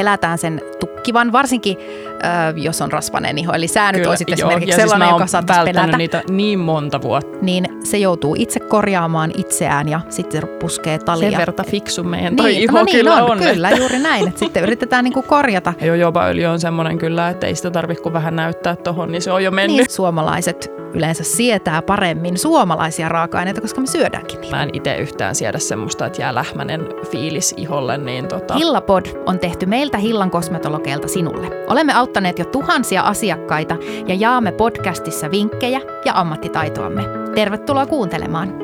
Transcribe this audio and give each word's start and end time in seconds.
pelätään 0.00 0.38
sen 0.38 0.60
tukkivan, 0.80 1.32
varsinkin 1.32 1.76
ö, 1.78 2.58
jos 2.58 2.82
on 2.82 2.92
rasvainen 2.92 3.38
iho. 3.38 3.52
Eli 3.52 3.68
sä 3.68 3.92
nyt 3.92 4.06
olisit 4.06 4.28
joo, 4.28 4.34
esimerkiksi 4.34 4.70
ja 4.70 4.74
siis 4.74 4.82
sellainen, 4.82 5.08
oon 5.08 5.14
joka 5.14 5.26
saattaisi 5.26 5.72
pelätä. 5.72 5.96
niitä 5.98 6.22
niin 6.30 6.58
monta 6.58 7.02
vuotta. 7.02 7.29
Niin 7.42 7.64
se 7.84 7.98
joutuu 7.98 8.36
itse 8.38 8.60
korjaamaan 8.60 9.30
itseään 9.36 9.88
ja 9.88 10.00
sitten 10.08 10.40
se 10.40 10.46
puskee 10.46 10.98
talia. 10.98 11.30
Sen 11.30 11.38
verta 11.38 11.64
fiksu 11.64 12.04
meidän 12.04 12.36
toi 12.36 12.50
niin, 12.50 12.62
iho 12.62 12.78
no 12.78 12.84
niin 12.84 12.96
kyllä 12.96 13.24
on, 13.24 13.30
on. 13.30 13.38
Kyllä, 13.38 13.70
juuri 13.70 13.98
näin. 13.98 14.28
Että 14.28 14.38
sitten 14.38 14.62
yritetään 14.62 15.04
niinku 15.04 15.22
korjata. 15.22 15.74
Ja 15.80 15.86
jojobaöljy 15.86 16.44
on 16.44 16.60
semmoinen 16.60 16.98
kyllä, 16.98 17.28
että 17.28 17.46
ei 17.46 17.54
sitä 17.54 17.70
tarvitse 17.70 18.02
kuin 18.02 18.12
vähän 18.12 18.36
näyttää 18.36 18.76
tohon, 18.76 19.12
niin 19.12 19.22
se 19.22 19.32
on 19.32 19.44
jo 19.44 19.50
mennyt. 19.50 19.76
Niin, 19.76 19.90
suomalaiset 19.90 20.72
yleensä 20.94 21.24
sietää 21.24 21.82
paremmin 21.82 22.38
suomalaisia 22.38 23.08
raaka-aineita, 23.08 23.60
koska 23.60 23.80
me 23.80 23.86
syödäänkin 23.86 24.40
niitä. 24.40 24.56
Mä 24.56 24.62
en 24.62 24.70
itse 24.72 24.96
yhtään 24.96 25.34
siedä 25.34 25.58
semmoista, 25.58 26.06
että 26.06 26.22
jää 26.22 26.34
lähmänen 26.34 26.88
fiilis 27.10 27.54
iholle, 27.56 27.98
niin 27.98 28.28
tota... 28.28 28.54
Hillapod 28.54 29.06
on 29.26 29.38
tehty 29.38 29.66
meiltä 29.66 29.98
Hillan 29.98 30.30
kosmetologeilta 30.30 31.08
sinulle. 31.08 31.64
Olemme 31.66 31.92
auttaneet 31.92 32.38
jo 32.38 32.44
tuhansia 32.44 33.02
asiakkaita 33.02 33.76
ja 34.06 34.14
jaamme 34.14 34.52
podcastissa 34.52 35.30
vinkkejä 35.30 35.80
ja 36.04 36.12
ammattitaitoamme. 36.14 37.02
Tervetuloa 37.34 37.86
kuuntelemaan. 37.86 38.54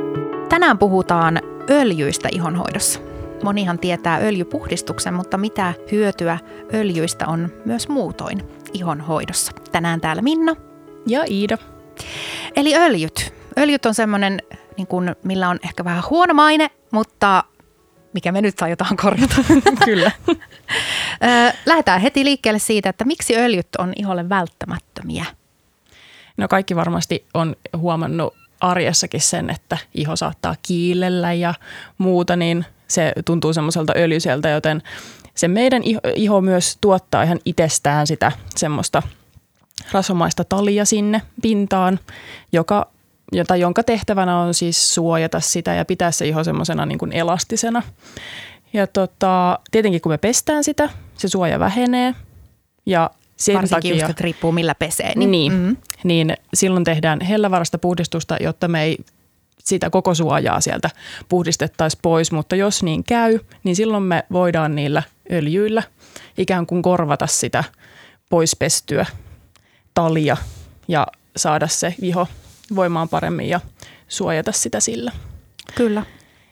Tänään 0.48 0.78
puhutaan 0.78 1.40
öljyistä 1.70 2.28
ihonhoidossa. 2.32 3.00
Monihan 3.42 3.78
tietää 3.78 4.18
öljypuhdistuksen, 4.18 5.14
mutta 5.14 5.38
mitä 5.38 5.74
hyötyä 5.92 6.38
öljyistä 6.74 7.26
on 7.26 7.48
myös 7.64 7.88
muutoin 7.88 8.42
ihonhoidossa. 8.72 9.52
Tänään 9.72 10.00
täällä 10.00 10.22
Minna. 10.22 10.56
Ja 11.06 11.24
Iida. 11.30 11.58
Eli 12.56 12.76
öljyt. 12.76 13.34
Öljyt 13.58 13.86
on 13.86 13.94
semmoinen, 13.94 14.42
niin 14.76 14.86
kuin, 14.86 15.16
millä 15.24 15.48
on 15.48 15.58
ehkä 15.64 15.84
vähän 15.84 16.02
huono 16.10 16.34
maine, 16.34 16.70
mutta 16.90 17.44
mikä 18.12 18.32
me 18.32 18.42
nyt 18.42 18.62
aiotaan 18.62 18.96
korjata. 18.96 19.34
Kyllä. 19.84 20.10
Lähdetään 21.66 22.00
heti 22.00 22.24
liikkeelle 22.24 22.58
siitä, 22.58 22.88
että 22.88 23.04
miksi 23.04 23.36
öljyt 23.36 23.68
on 23.78 23.92
iholle 23.96 24.28
välttämättömiä. 24.28 25.24
No 26.36 26.48
kaikki 26.48 26.76
varmasti 26.76 27.26
on 27.34 27.56
huomannut 27.76 28.34
arjessakin 28.70 29.20
sen, 29.20 29.50
että 29.50 29.78
iho 29.94 30.16
saattaa 30.16 30.56
kiilellä 30.62 31.32
ja 31.32 31.54
muuta, 31.98 32.36
niin 32.36 32.64
se 32.88 33.12
tuntuu 33.24 33.52
semmoiselta 33.52 33.92
öljyseltä, 33.96 34.48
joten 34.48 34.82
se 35.34 35.48
meidän 35.48 35.82
iho, 35.82 36.00
iho 36.16 36.40
myös 36.40 36.78
tuottaa 36.80 37.22
ihan 37.22 37.38
itsestään 37.44 38.06
sitä 38.06 38.32
semmoista 38.56 39.02
rasvamaista 39.92 40.44
talia 40.44 40.84
sinne 40.84 41.22
pintaan, 41.42 42.00
joka, 42.52 42.86
jota, 43.32 43.56
jonka 43.56 43.82
tehtävänä 43.82 44.38
on 44.38 44.54
siis 44.54 44.94
suojata 44.94 45.40
sitä 45.40 45.74
ja 45.74 45.84
pitää 45.84 46.10
se 46.10 46.28
iho 46.28 46.44
semmoisena 46.44 46.86
niin 46.86 46.98
kuin 46.98 47.12
elastisena. 47.12 47.82
Ja 48.72 48.86
tota, 48.86 49.58
tietenkin 49.70 50.00
kun 50.00 50.12
me 50.12 50.18
pestään 50.18 50.64
sitä, 50.64 50.90
se 51.14 51.28
suoja 51.28 51.58
vähenee 51.58 52.14
ja 52.86 53.10
sen 53.36 53.54
Varsinkin 53.54 53.76
takia... 53.76 53.94
just, 53.94 54.10
että 54.10 54.24
riippuu 54.24 54.52
millä 54.52 54.74
pesee. 54.74 55.12
Niin, 55.16 55.30
niin, 55.30 55.52
mm, 55.52 55.76
niin 56.04 56.34
silloin 56.54 56.84
tehdään 56.84 57.20
hellävarasta 57.20 57.78
puhdistusta, 57.78 58.36
jotta 58.40 58.68
me 58.68 58.82
ei 58.82 58.96
sitä 59.64 59.90
koko 59.90 60.14
suojaa 60.14 60.60
sieltä 60.60 60.90
puhdistettaisiin 61.28 62.00
pois, 62.02 62.32
mutta 62.32 62.56
jos 62.56 62.82
niin 62.82 63.04
käy, 63.04 63.38
niin 63.64 63.76
silloin 63.76 64.02
me 64.02 64.24
voidaan 64.32 64.74
niillä 64.74 65.02
öljyillä 65.32 65.82
ikään 66.38 66.66
kuin 66.66 66.82
korvata 66.82 67.26
sitä 67.26 67.64
poispestyä 68.30 69.06
talia 69.94 70.36
ja 70.88 71.06
saada 71.36 71.68
se 71.68 71.94
iho 72.02 72.28
voimaan 72.74 73.08
paremmin 73.08 73.48
ja 73.48 73.60
suojata 74.08 74.52
sitä 74.52 74.80
sillä. 74.80 75.12
Kyllä. 75.74 76.02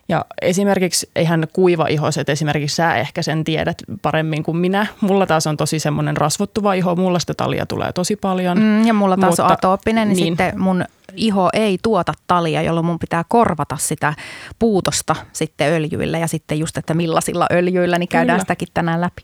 Ja 0.09 0.25
esimerkiksi 0.43 1.11
eihän 1.17 1.47
kuiva-ihoset, 1.53 2.29
esimerkiksi 2.29 2.77
sä 2.77 2.95
ehkä 2.95 3.23
sen 3.23 3.45
tiedät 3.45 3.77
paremmin 4.03 4.43
kuin 4.43 4.57
minä. 4.57 4.87
Mulla 5.01 5.27
taas 5.27 5.47
on 5.47 5.57
tosi 5.57 5.79
semmoinen 5.79 6.17
rasvottuva 6.17 6.75
iho, 6.75 6.97
mulla 6.97 7.19
sitä 7.19 7.35
talia 7.35 7.67
tulee 7.67 7.93
tosi 7.93 8.17
paljon. 8.17 8.59
Mm, 8.59 8.87
ja 8.87 8.95
mulla 8.95 9.17
taas 9.17 9.31
Mutta- 9.31 9.45
on 9.45 9.53
atooppinen, 9.53 10.09
niin, 10.09 10.17
niin. 10.17 10.27
sitten 10.27 10.61
mun 10.61 10.85
iho 11.17 11.51
ei 11.53 11.79
tuota 11.83 12.13
talia, 12.27 12.63
jolloin 12.63 12.87
mun 12.87 12.99
pitää 12.99 13.25
korvata 13.29 13.77
sitä 13.77 14.15
puutosta 14.59 15.17
sitten 15.33 15.73
öljyillä 15.73 16.19
ja 16.19 16.27
sitten 16.27 16.59
just, 16.59 16.77
että 16.77 16.95
millaisilla 16.95 17.47
öljyillä, 17.53 17.99
niin 17.99 18.09
käydään 18.09 18.37
Kyllä. 18.37 18.45
sitäkin 18.45 18.69
tänään 18.75 19.01
läpi. 19.01 19.23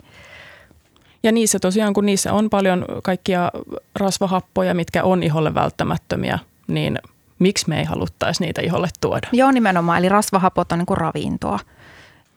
Ja 1.22 1.32
niissä 1.32 1.58
tosiaan, 1.58 1.92
kun 1.92 2.06
niissä 2.06 2.32
on 2.32 2.50
paljon 2.50 2.84
kaikkia 3.02 3.50
rasvahappoja, 3.94 4.74
mitkä 4.74 5.04
on 5.04 5.22
iholle 5.22 5.54
välttämättömiä, 5.54 6.38
niin 6.66 6.98
miksi 7.40 7.68
me 7.68 7.78
ei 7.78 7.84
haluttaisi 7.84 8.44
niitä 8.44 8.60
iholle 8.60 8.88
tuoda? 9.00 9.28
Joo, 9.32 9.50
nimenomaan. 9.50 9.98
Eli 9.98 10.08
rasvahapot 10.08 10.72
on 10.72 10.78
niin 10.78 10.86
kuin 10.86 10.98
ravintoa 10.98 11.58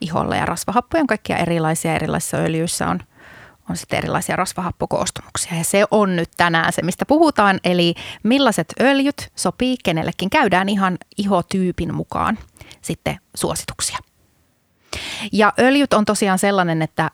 iholle 0.00 0.36
ja 0.36 0.46
rasvahappoja 0.46 1.00
on 1.00 1.06
kaikkia 1.06 1.36
erilaisia. 1.36 1.94
Erilaisissa 1.94 2.36
öljyissä 2.36 2.88
on, 2.88 3.00
on 3.70 3.76
sitten 3.76 3.98
erilaisia 3.98 4.36
rasvahappokoostumuksia. 4.36 5.58
Ja 5.58 5.64
se 5.64 5.84
on 5.90 6.16
nyt 6.16 6.30
tänään 6.36 6.72
se, 6.72 6.82
mistä 6.82 7.06
puhutaan. 7.06 7.60
Eli 7.64 7.94
millaiset 8.22 8.72
öljyt 8.80 9.32
sopii 9.36 9.76
kenellekin. 9.84 10.30
Käydään 10.30 10.68
ihan 10.68 10.98
ihotyypin 11.16 11.94
mukaan 11.94 12.38
sitten 12.82 13.18
suosituksia. 13.34 13.98
Ja 15.32 15.52
öljyt 15.58 15.92
on 15.92 16.04
tosiaan 16.04 16.38
sellainen, 16.38 16.82
että 16.82 17.10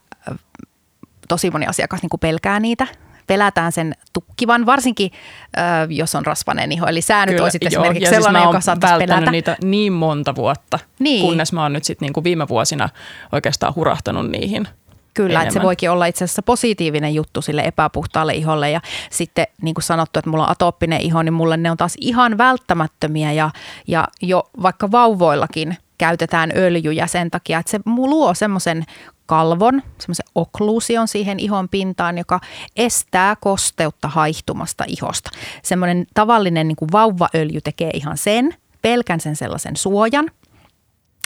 tosi 1.28 1.51
moni 1.51 1.67
asiakas 1.67 2.03
niin 2.03 2.11
kuin 2.11 2.21
pelkää 2.21 2.61
niitä. 2.61 2.87
Pelätään 3.31 3.73
sen 3.73 3.95
tukkivan, 4.13 4.67
varsinkin 4.67 5.11
ö, 5.59 5.61
jos 5.89 6.15
on 6.15 6.27
rasvainen 6.27 6.73
iho. 6.73 6.87
Eli 6.87 7.01
sä 7.01 7.27
nyt 7.27 7.35
Kyllä, 7.35 7.43
olisit 7.45 7.63
joo. 7.63 7.69
esimerkiksi 7.69 8.03
ja 8.05 8.09
siis 8.09 8.17
sellainen, 8.17 8.43
oon 8.43 8.49
joka 8.49 8.61
saattaisi 8.61 9.07
pelätä. 9.07 9.31
niitä 9.31 9.57
niin 9.65 9.93
monta 9.93 10.35
vuotta, 10.35 10.79
Niin. 10.99 11.21
kunnes 11.27 11.53
mä 11.53 11.63
oon 11.63 11.73
nyt 11.73 11.85
sitten 11.85 12.07
niinku 12.07 12.25
viime 12.25 12.49
vuosina 12.49 12.89
oikeastaan 13.33 13.75
hurahtanut 13.75 14.31
niihin. 14.31 14.69
Kyllä, 15.15 15.33
että 15.41 15.53
se 15.53 15.59
enemmän. 15.59 15.67
voikin 15.67 15.91
olla 15.91 16.07
itse 16.07 16.25
asiassa 16.25 16.43
positiivinen 16.43 17.15
juttu 17.15 17.43
sille 17.43 17.63
epäpuhtaalle 17.63 18.35
iholle. 18.35 18.71
Ja 18.71 18.81
sitten 19.11 19.47
niin 19.63 19.75
kuin 19.75 19.83
sanottu, 19.83 20.19
että 20.19 20.31
mulla 20.31 20.45
on 20.45 20.51
atooppinen 20.51 21.01
iho, 21.01 21.23
niin 21.23 21.33
mulle 21.33 21.57
ne 21.57 21.71
on 21.71 21.77
taas 21.77 21.95
ihan 22.01 22.39
välttämättömiä. 22.39 23.33
Ja, 23.33 23.51
ja 23.87 24.09
jo 24.23 24.51
vaikka 24.63 24.91
vauvoillakin 24.91 25.77
käytetään 26.00 26.53
öljyjä 26.56 27.06
sen 27.06 27.31
takia, 27.31 27.59
että 27.59 27.71
se 27.71 27.81
luo 27.87 28.34
semmoisen 28.34 28.84
kalvon, 29.27 29.83
semmoisen 29.99 30.27
okkluusion 30.34 31.09
siihen 31.09 31.41
ihon 31.41 31.69
pintaan, 31.69 32.19
joka 32.19 32.41
estää 32.77 33.37
kosteutta 33.37 34.09
haihtumasta 34.09 34.84
ihosta. 34.87 35.31
Semmoinen 35.62 36.06
tavallinen 36.15 36.69
niin 36.69 36.77
kuin 36.77 36.93
vauvaöljy 36.93 37.60
tekee 37.60 37.91
ihan 37.94 38.16
sen, 38.19 38.55
pelkän 38.83 39.21
sen 39.21 39.37
sellaisen 39.37 39.77
suojan, 39.77 40.31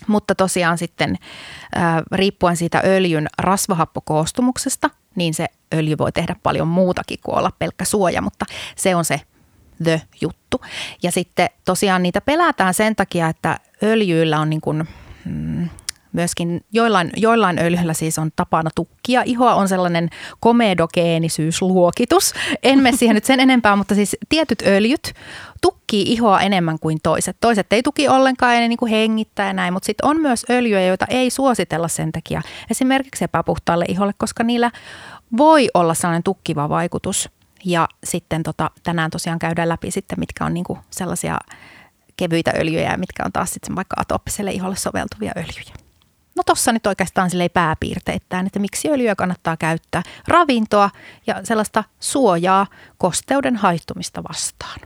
mutta 0.06 0.34
tosiaan 0.34 0.78
sitten 0.78 1.18
ää, 1.74 2.02
riippuen 2.12 2.56
siitä 2.56 2.82
öljyn 2.84 3.26
rasvahappokoostumuksesta, 3.38 4.90
niin 5.14 5.34
se 5.34 5.46
öljy 5.74 5.98
voi 5.98 6.12
tehdä 6.12 6.36
paljon 6.42 6.68
muutakin 6.68 7.18
kuin 7.22 7.38
olla 7.38 7.50
pelkkä 7.58 7.84
suoja, 7.84 8.22
mutta 8.22 8.46
se 8.76 8.94
on 8.94 9.04
se 9.04 9.20
the 9.84 10.02
juttu. 10.20 10.60
Ja 11.02 11.12
sitten 11.12 11.48
tosiaan 11.64 12.02
niitä 12.02 12.20
pelätään 12.20 12.74
sen 12.74 12.96
takia, 12.96 13.28
että 13.28 13.58
öljyillä 13.84 14.40
on 14.40 14.50
niin 14.50 14.60
kuin, 14.60 14.88
mm, 15.24 15.68
myöskin 16.14 16.60
joillain, 16.72 17.10
joillain 17.16 17.58
öljyillä 17.58 17.94
siis 17.94 18.18
on 18.18 18.30
tapana 18.36 18.70
tukkia. 18.74 19.22
Ihoa 19.24 19.54
on 19.54 19.68
sellainen 19.68 20.10
komedogeenisyysluokitus. 20.40 22.32
En 22.62 22.78
mene 22.78 22.96
siihen 22.96 23.14
nyt 23.14 23.24
sen 23.24 23.40
enempää, 23.40 23.76
mutta 23.76 23.94
siis 23.94 24.16
tietyt 24.28 24.62
öljyt 24.66 25.14
tukkii 25.60 26.12
ihoa 26.12 26.40
enemmän 26.40 26.78
kuin 26.78 26.98
toiset. 27.02 27.36
Toiset 27.40 27.72
ei 27.72 27.82
tuki 27.82 28.08
ollenkaan 28.08 28.54
ne 28.54 28.68
niin 28.68 28.78
kuin 28.78 28.90
hengittää 28.90 29.46
ja 29.46 29.52
näin, 29.52 29.72
mutta 29.72 29.86
sitten 29.86 30.08
on 30.08 30.20
myös 30.20 30.46
öljyjä, 30.50 30.86
joita 30.86 31.06
ei 31.08 31.30
suositella 31.30 31.88
sen 31.88 32.12
takia 32.12 32.42
esimerkiksi 32.70 33.24
epäpuhtaalle 33.24 33.84
iholle, 33.88 34.12
koska 34.18 34.44
niillä 34.44 34.70
voi 35.36 35.68
olla 35.74 35.94
sellainen 35.94 36.22
tukkiva 36.22 36.68
vaikutus. 36.68 37.30
Ja 37.64 37.88
sitten 38.04 38.42
tota, 38.42 38.70
tänään 38.82 39.10
tosiaan 39.10 39.38
käydään 39.38 39.68
läpi 39.68 39.90
sitten, 39.90 40.20
mitkä 40.20 40.44
on 40.44 40.54
niin 40.54 40.64
kuin 40.64 40.78
sellaisia 40.90 41.38
kevyitä 42.16 42.52
öljyjä 42.58 42.96
mitkä 42.96 43.22
on 43.24 43.32
taas 43.32 43.50
sitten 43.50 43.76
vaikka 43.76 43.96
atooppiselle 43.98 44.50
iholle 44.50 44.76
soveltuvia 44.76 45.32
öljyjä. 45.36 45.74
No 46.36 46.42
tossa 46.46 46.72
nyt 46.72 46.86
oikeastaan 46.86 47.30
silleen 47.30 47.50
pääpiirteittäin, 47.50 48.46
että 48.46 48.58
miksi 48.58 48.90
öljyä 48.90 49.14
kannattaa 49.14 49.56
käyttää. 49.56 50.02
Ravintoa 50.28 50.90
ja 51.26 51.40
sellaista 51.44 51.84
suojaa 52.00 52.66
kosteuden 52.98 53.56
haittumista 53.56 54.22
vastaan. 54.28 54.80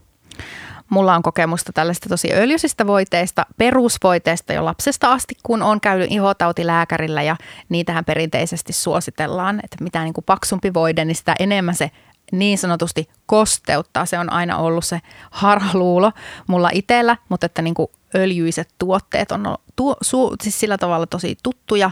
Mulla 0.90 1.14
on 1.14 1.22
kokemusta 1.22 1.72
tällaista 1.72 2.08
tosi 2.08 2.32
öljyisistä 2.32 2.86
voiteista, 2.86 3.46
perusvoiteista 3.56 4.52
jo 4.52 4.64
lapsesta 4.64 5.12
asti, 5.12 5.34
kun 5.42 5.62
on 5.62 5.80
käynyt 5.80 6.12
ihotautilääkärillä 6.12 7.22
ja 7.22 7.36
niitähän 7.68 8.04
perinteisesti 8.04 8.72
suositellaan, 8.72 9.60
että 9.64 9.84
mitä 9.84 10.02
niin 10.02 10.14
kuin 10.14 10.24
paksumpi 10.24 10.74
voide, 10.74 11.04
niin 11.04 11.16
sitä 11.16 11.34
enemmän 11.38 11.74
se 11.74 11.90
niin 12.32 12.58
sanotusti 12.58 13.08
kosteuttaa. 13.26 14.06
Se 14.06 14.18
on 14.18 14.32
aina 14.32 14.56
ollut 14.56 14.84
se 14.84 15.00
harhaluulo 15.30 16.12
mulla 16.46 16.70
itsellä, 16.72 17.16
mutta 17.28 17.46
että 17.46 17.62
niin 17.62 17.74
kuin 17.74 17.88
öljyiset 18.14 18.68
tuotteet 18.78 19.32
on 19.32 19.56
tuo, 19.76 19.96
su, 20.02 20.34
siis 20.42 20.60
sillä 20.60 20.78
tavalla 20.78 21.06
tosi 21.06 21.36
tuttuja. 21.42 21.90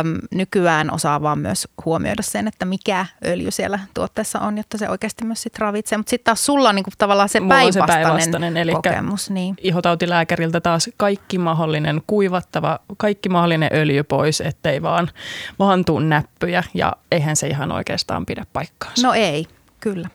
Öm, 0.00 0.18
nykyään 0.34 0.94
osaa 0.94 1.22
vaan 1.22 1.38
myös 1.38 1.68
huomioida 1.84 2.22
sen, 2.22 2.48
että 2.48 2.64
mikä 2.64 3.06
öljy 3.26 3.50
siellä 3.50 3.78
tuotteessa 3.94 4.40
on, 4.40 4.56
jotta 4.56 4.78
se 4.78 4.88
oikeasti 4.88 5.24
myös 5.24 5.42
sit 5.42 5.58
ravitsee. 5.58 5.98
Mutta 5.98 6.10
sitten 6.10 6.24
taas 6.24 6.46
sulla 6.46 6.68
on 6.68 6.74
niinku 6.74 6.90
tavallaan 6.98 7.28
se 7.28 7.40
päinvastainen, 7.48 7.96
se 7.96 8.02
päinvastainen 8.02 8.56
eli 8.56 8.72
kokemus. 8.72 9.30
Niin. 9.30 9.54
Ihotautilääkäriltä 9.62 10.60
taas 10.60 10.90
kaikki 10.96 11.38
mahdollinen 11.38 12.02
kuivattava, 12.06 12.78
kaikki 12.96 13.28
mahdollinen 13.28 13.70
öljy 13.72 14.02
pois, 14.02 14.40
ettei 14.40 14.82
vaan, 14.82 15.10
vaan 15.58 15.84
tuu 15.84 15.98
näppyjä 15.98 16.62
ja 16.74 16.92
eihän 17.12 17.36
se 17.36 17.46
ihan 17.46 17.72
oikeastaan 17.72 18.26
pidä 18.26 18.46
paikkaansa. 18.52 19.06
No 19.06 19.14
ei, 19.14 19.46
kyllä. 19.84 20.08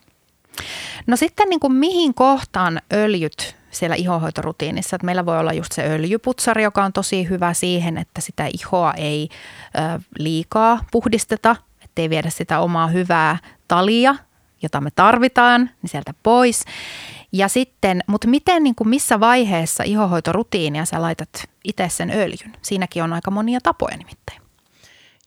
No 1.07 1.15
sitten 1.15 1.49
niin 1.49 1.59
kuin 1.59 1.73
mihin 1.73 2.13
kohtaan 2.13 2.81
öljyt 2.93 3.55
siellä 3.71 3.95
ihohoitorutiinissa. 3.95 4.95
Että 4.95 5.05
meillä 5.05 5.25
voi 5.25 5.39
olla 5.39 5.53
just 5.53 5.71
se 5.71 5.83
öljyputsari, 5.83 6.63
joka 6.63 6.83
on 6.83 6.93
tosi 6.93 7.29
hyvä 7.29 7.53
siihen, 7.53 7.97
että 7.97 8.21
sitä 8.21 8.49
ihoa 8.53 8.93
ei 8.93 9.29
ö, 9.75 9.99
liikaa 10.19 10.85
puhdisteta, 10.91 11.55
ettei 11.83 12.09
viedä 12.09 12.29
sitä 12.29 12.59
omaa 12.59 12.87
hyvää 12.87 13.37
talia, 13.67 14.15
jota 14.61 14.81
me 14.81 14.89
tarvitaan, 14.91 15.69
niin 15.81 15.89
sieltä 15.89 16.13
pois. 16.23 16.65
Ja 17.31 17.47
sitten, 17.47 18.03
mutta 18.07 18.27
miten, 18.27 18.63
niin 18.63 18.75
kuin 18.75 18.89
missä 18.89 19.19
vaiheessa 19.19 19.83
ihohoitorutiinia 19.83 20.85
sä 20.85 21.01
laitat 21.01 21.29
itse 21.63 21.89
sen 21.89 22.11
öljyn? 22.11 22.53
Siinäkin 22.61 23.03
on 23.03 23.13
aika 23.13 23.31
monia 23.31 23.59
tapoja 23.63 23.97
nimittäin. 23.97 24.48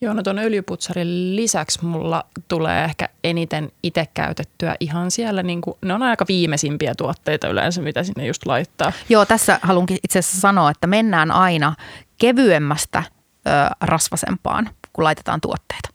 Joo, 0.03 0.15
no 0.15 0.23
tuon 0.23 0.39
öljyputsarin 0.39 1.37
lisäksi 1.37 1.85
mulla 1.85 2.25
tulee 2.49 2.85
ehkä 2.85 3.09
eniten 3.25 3.73
itse 3.83 4.07
käytettyä 4.15 4.77
ihan 4.81 5.11
siellä, 5.11 5.43
niin 5.43 5.61
kuin, 5.61 5.77
ne 5.83 5.95
on 5.95 6.03
aika 6.03 6.25
viimeisimpiä 6.29 6.95
tuotteita 6.95 7.49
yleensä, 7.49 7.83
mitä 7.83 8.03
sinne 8.03 8.27
just 8.27 8.47
laittaa. 8.47 8.93
Joo, 9.09 9.27
tässä 9.27 9.61
haluankin 9.63 9.99
itse 10.05 10.19
asiassa 10.19 10.41
sanoa, 10.41 10.71
että 10.71 10.87
mennään 10.87 11.31
aina 11.31 11.75
kevyemmästä 12.19 13.03
ö, 13.47 13.51
rasvasempaan, 13.81 14.71
kun 14.93 15.05
laitetaan 15.05 15.41
tuotteita. 15.41 15.89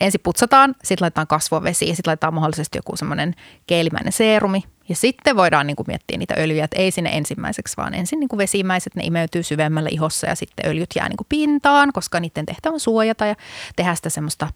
Ensin 0.00 0.20
putsataan, 0.24 0.74
sitten 0.84 1.04
laitetaan 1.04 1.26
kasvovesi 1.26 1.88
ja 1.88 1.96
sitten 1.96 2.10
laitetaan 2.10 2.34
mahdollisesti 2.34 2.78
joku 2.78 2.96
semmoinen 2.96 3.34
keelimäinen 3.66 4.12
seerumi, 4.12 4.62
ja 4.88 4.96
sitten 4.96 5.36
voidaan 5.36 5.66
niin 5.66 5.76
kuin 5.76 5.86
miettiä 5.88 6.18
niitä 6.18 6.34
öljyjä, 6.38 6.64
että 6.64 6.78
ei 6.78 6.90
sinne 6.90 7.10
ensimmäiseksi, 7.12 7.76
vaan 7.76 7.94
ensin 7.94 8.20
niin 8.20 8.28
kuin 8.28 8.38
vesimäiset, 8.38 8.94
ne 8.94 9.02
imeytyy 9.04 9.42
syvemmälle 9.42 9.88
ihossa 9.92 10.26
ja 10.26 10.34
sitten 10.34 10.70
öljyt 10.70 10.90
jää 10.96 11.08
niin 11.08 11.16
kuin 11.16 11.26
pintaan, 11.28 11.92
koska 11.92 12.20
niiden 12.20 12.46
tehtävä 12.46 12.72
on 12.72 12.80
suojata 12.80 13.26
ja 13.26 13.34
tehdä 13.76 13.94
sitä 13.94 14.10
semmoista 14.10 14.48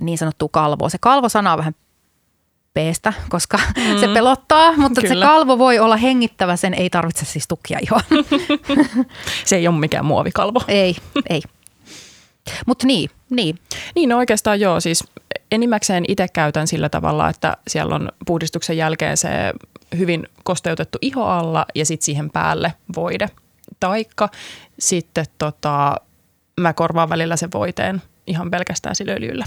niin 0.00 0.18
sanottua 0.18 0.48
kalvoa. 0.52 0.88
Se 0.88 0.98
kalvo-sana 1.00 1.52
on 1.52 1.58
vähän 1.58 1.74
peestä, 2.74 3.12
koska 3.28 3.58
mm. 3.92 4.00
se 4.00 4.08
pelottaa, 4.08 4.72
mutta 4.76 5.00
Kyllä. 5.00 5.14
se 5.14 5.20
kalvo 5.20 5.58
voi 5.58 5.78
olla 5.78 5.96
hengittävä, 5.96 6.56
sen 6.56 6.74
ei 6.74 6.90
tarvitse 6.90 7.24
siis 7.24 7.48
tukkia 7.48 7.78
ihoa. 7.82 8.00
se 9.44 9.56
ei 9.56 9.68
ole 9.68 9.78
mikään 9.78 10.04
muovikalvo. 10.04 10.60
Ei, 10.68 10.96
ei. 11.30 11.42
Mutta 12.66 12.86
niin, 12.86 13.10
niin. 13.30 13.58
Niin 13.94 14.08
no 14.08 14.18
oikeastaan 14.18 14.60
joo, 14.60 14.80
siis 14.80 15.04
enimmäkseen 15.50 16.04
itse 16.08 16.28
käytän 16.28 16.66
sillä 16.66 16.88
tavalla, 16.88 17.28
että 17.28 17.56
siellä 17.68 17.94
on 17.94 18.08
puhdistuksen 18.26 18.76
jälkeen 18.76 19.16
se 19.16 19.28
hyvin 19.98 20.28
kosteutettu 20.44 20.98
iho 21.02 21.24
alla 21.24 21.66
ja 21.74 21.86
sitten 21.86 22.04
siihen 22.04 22.30
päälle 22.30 22.72
voide. 22.96 23.28
Taikka 23.80 24.28
sitten 24.78 25.26
tota, 25.38 25.96
mä 26.60 26.72
korvaan 26.72 27.08
välillä 27.08 27.36
sen 27.36 27.52
voiteen 27.54 28.02
ihan 28.26 28.50
pelkästään 28.50 28.94
sillä 28.94 29.12
öljyllä. 29.12 29.44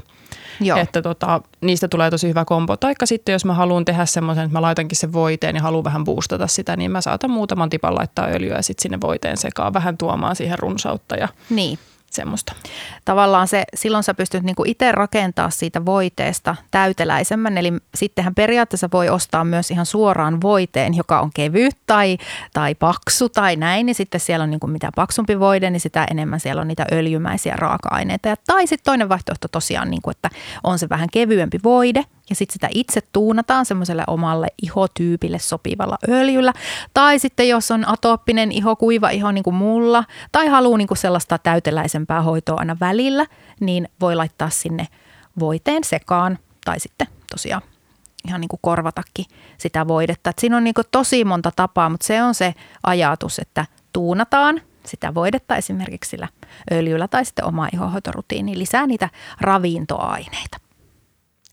Joo. 0.62 0.80
Että 0.80 1.02
tota, 1.02 1.42
niistä 1.62 1.88
tulee 1.88 2.10
tosi 2.10 2.28
hyvä 2.28 2.46
kombo. 2.46 2.78
Taikka 2.78 3.06
sitten 3.06 3.34
jos 3.34 3.46
mä 3.46 3.54
haluan 3.54 3.86
tehdä 3.86 4.06
semmoisen, 4.06 4.44
että 4.44 4.54
mä 4.54 4.62
laitankin 4.62 4.98
sen 4.98 5.14
voiteen 5.14 5.56
ja 5.56 5.62
haluan 5.62 5.84
vähän 5.84 6.04
boostata 6.04 6.48
sitä, 6.48 6.78
niin 6.78 6.92
mä 6.92 7.02
saatan 7.02 7.32
muutaman 7.32 7.70
tipan 7.70 7.96
laittaa 7.96 8.28
öljyä 8.28 8.56
ja 8.56 8.62
sitten 8.62 8.82
sinne 8.82 8.98
voiteen 9.02 9.38
sekaan 9.38 9.74
vähän 9.74 9.98
tuomaan 9.98 10.36
siihen 10.36 10.60
runsautta 10.60 11.16
ja 11.16 11.28
niin 11.50 11.80
semmoista. 12.20 12.54
Tavallaan 13.06 13.48
se, 13.48 13.64
silloin 13.74 14.04
sä 14.04 14.14
pystyt 14.14 14.44
niinku 14.44 14.64
itse 14.68 14.92
rakentaa 14.92 15.50
siitä 15.50 15.86
voiteesta 15.86 16.56
täyteläisemmän, 16.72 17.58
eli 17.58 17.74
sittenhän 17.96 18.36
periaatteessa 18.36 18.90
voi 18.94 19.10
ostaa 19.10 19.44
myös 19.44 19.72
ihan 19.72 19.86
suoraan 19.86 20.42
voiteen, 20.42 20.94
joka 20.94 21.20
on 21.20 21.32
kevyt 21.36 21.78
tai, 21.86 22.18
tai 22.54 22.76
paksu 22.76 23.30
tai 23.30 23.56
näin, 23.56 23.86
niin 23.86 23.96
sitten 23.96 24.22
siellä 24.22 24.44
on 24.44 24.50
niinku 24.50 24.68
mitä 24.68 24.90
paksumpi 24.96 25.40
voide, 25.40 25.70
niin 25.70 25.80
sitä 25.80 26.08
enemmän 26.12 26.40
siellä 26.40 26.62
on 26.62 26.68
niitä 26.68 26.86
öljymäisiä 26.92 27.56
raaka-aineita. 27.56 28.30
Ja, 28.30 28.36
tai 28.48 28.68
sitten 28.68 28.86
toinen 28.86 29.10
vaihtoehto 29.10 29.48
tosiaan, 29.48 29.90
niinku, 29.90 30.10
että 30.10 30.30
on 30.64 30.80
se 30.80 30.90
vähän 30.90 31.10
kevyempi 31.12 31.60
voide, 31.64 32.04
ja 32.30 32.36
sitten 32.36 32.54
sitä 32.54 32.68
itse 32.74 33.02
tuunataan 33.14 33.66
semmoiselle 33.66 34.04
omalle 34.08 34.48
ihotyypille 34.62 35.40
sopivalla 35.40 35.98
öljyllä. 36.10 36.54
Tai 36.94 37.20
sitten 37.20 37.50
jos 37.50 37.72
on 37.72 37.88
atooppinen 37.88 38.52
iho, 38.52 38.76
kuiva 38.76 39.10
iho 39.10 39.32
niin 39.32 39.44
kuin 39.44 39.56
mulla, 39.56 40.04
tai 40.32 40.48
haluaa 40.48 40.78
niin 40.78 40.88
kuin 40.88 40.98
sellaista 40.98 41.38
täyteläisempää 41.38 42.22
hoitoa 42.22 42.60
aina 42.60 42.78
välillä, 42.80 43.26
niin 43.60 43.90
voi 44.02 44.16
laittaa 44.16 44.50
sinne 44.50 44.88
voiteen 45.40 45.84
sekaan 45.84 46.40
tai 46.66 46.80
sitten 46.80 47.08
tosiaan 47.32 47.62
ihan 48.28 48.42
niin 48.42 48.50
kuin 48.50 48.60
korvatakin 48.64 49.26
sitä 49.58 49.88
voidetta. 49.88 50.30
Et 50.30 50.40
siinä 50.40 50.58
on 50.58 50.64
niin 50.64 50.74
kuin 50.74 50.88
tosi 50.92 51.26
monta 51.26 51.52
tapaa, 51.56 51.90
mutta 51.90 52.08
se 52.08 52.24
on 52.24 52.36
se 52.36 52.54
ajatus, 52.84 53.40
että 53.40 53.66
tuunataan 53.94 54.62
sitä 54.86 55.14
voidetta 55.14 55.56
esimerkiksi 55.56 56.10
sillä 56.10 56.28
öljyllä 56.72 57.08
tai 57.08 57.26
sitten 57.26 57.46
oma 57.46 57.68
ihohoitorutiini 57.74 58.58
lisää 58.58 58.88
niitä 58.88 59.10
ravintoaineita. 59.42 60.69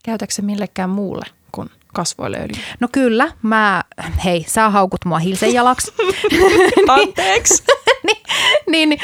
Käytätkö 0.07 0.43
millekään 0.43 0.91
muulle 0.91 1.27
kuin 1.53 1.71
kasvoille 1.95 2.37
öljyä? 2.37 2.65
No 2.81 2.89
kyllä, 2.93 3.33
mä, 3.43 3.85
hei, 4.25 4.45
sä 4.49 4.71
haukut 4.71 5.05
mua 5.05 5.19
hilsen 5.19 5.53
jalaksi. 5.53 5.93
Anteeksi. 6.89 7.63
niin, 8.07 8.23
niin, 8.67 8.89
niin, 8.89 9.01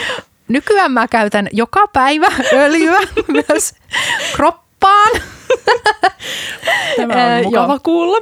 nykyään 0.48 0.92
mä 0.92 1.08
käytän 1.08 1.48
joka 1.52 1.86
päivä 1.86 2.26
öljyä 2.52 3.00
myös 3.48 3.74
kroppaan. 4.36 5.10
Tämä 6.96 7.36
on 7.36 7.44
mukava 7.44 7.78
kuulla. 7.78 8.18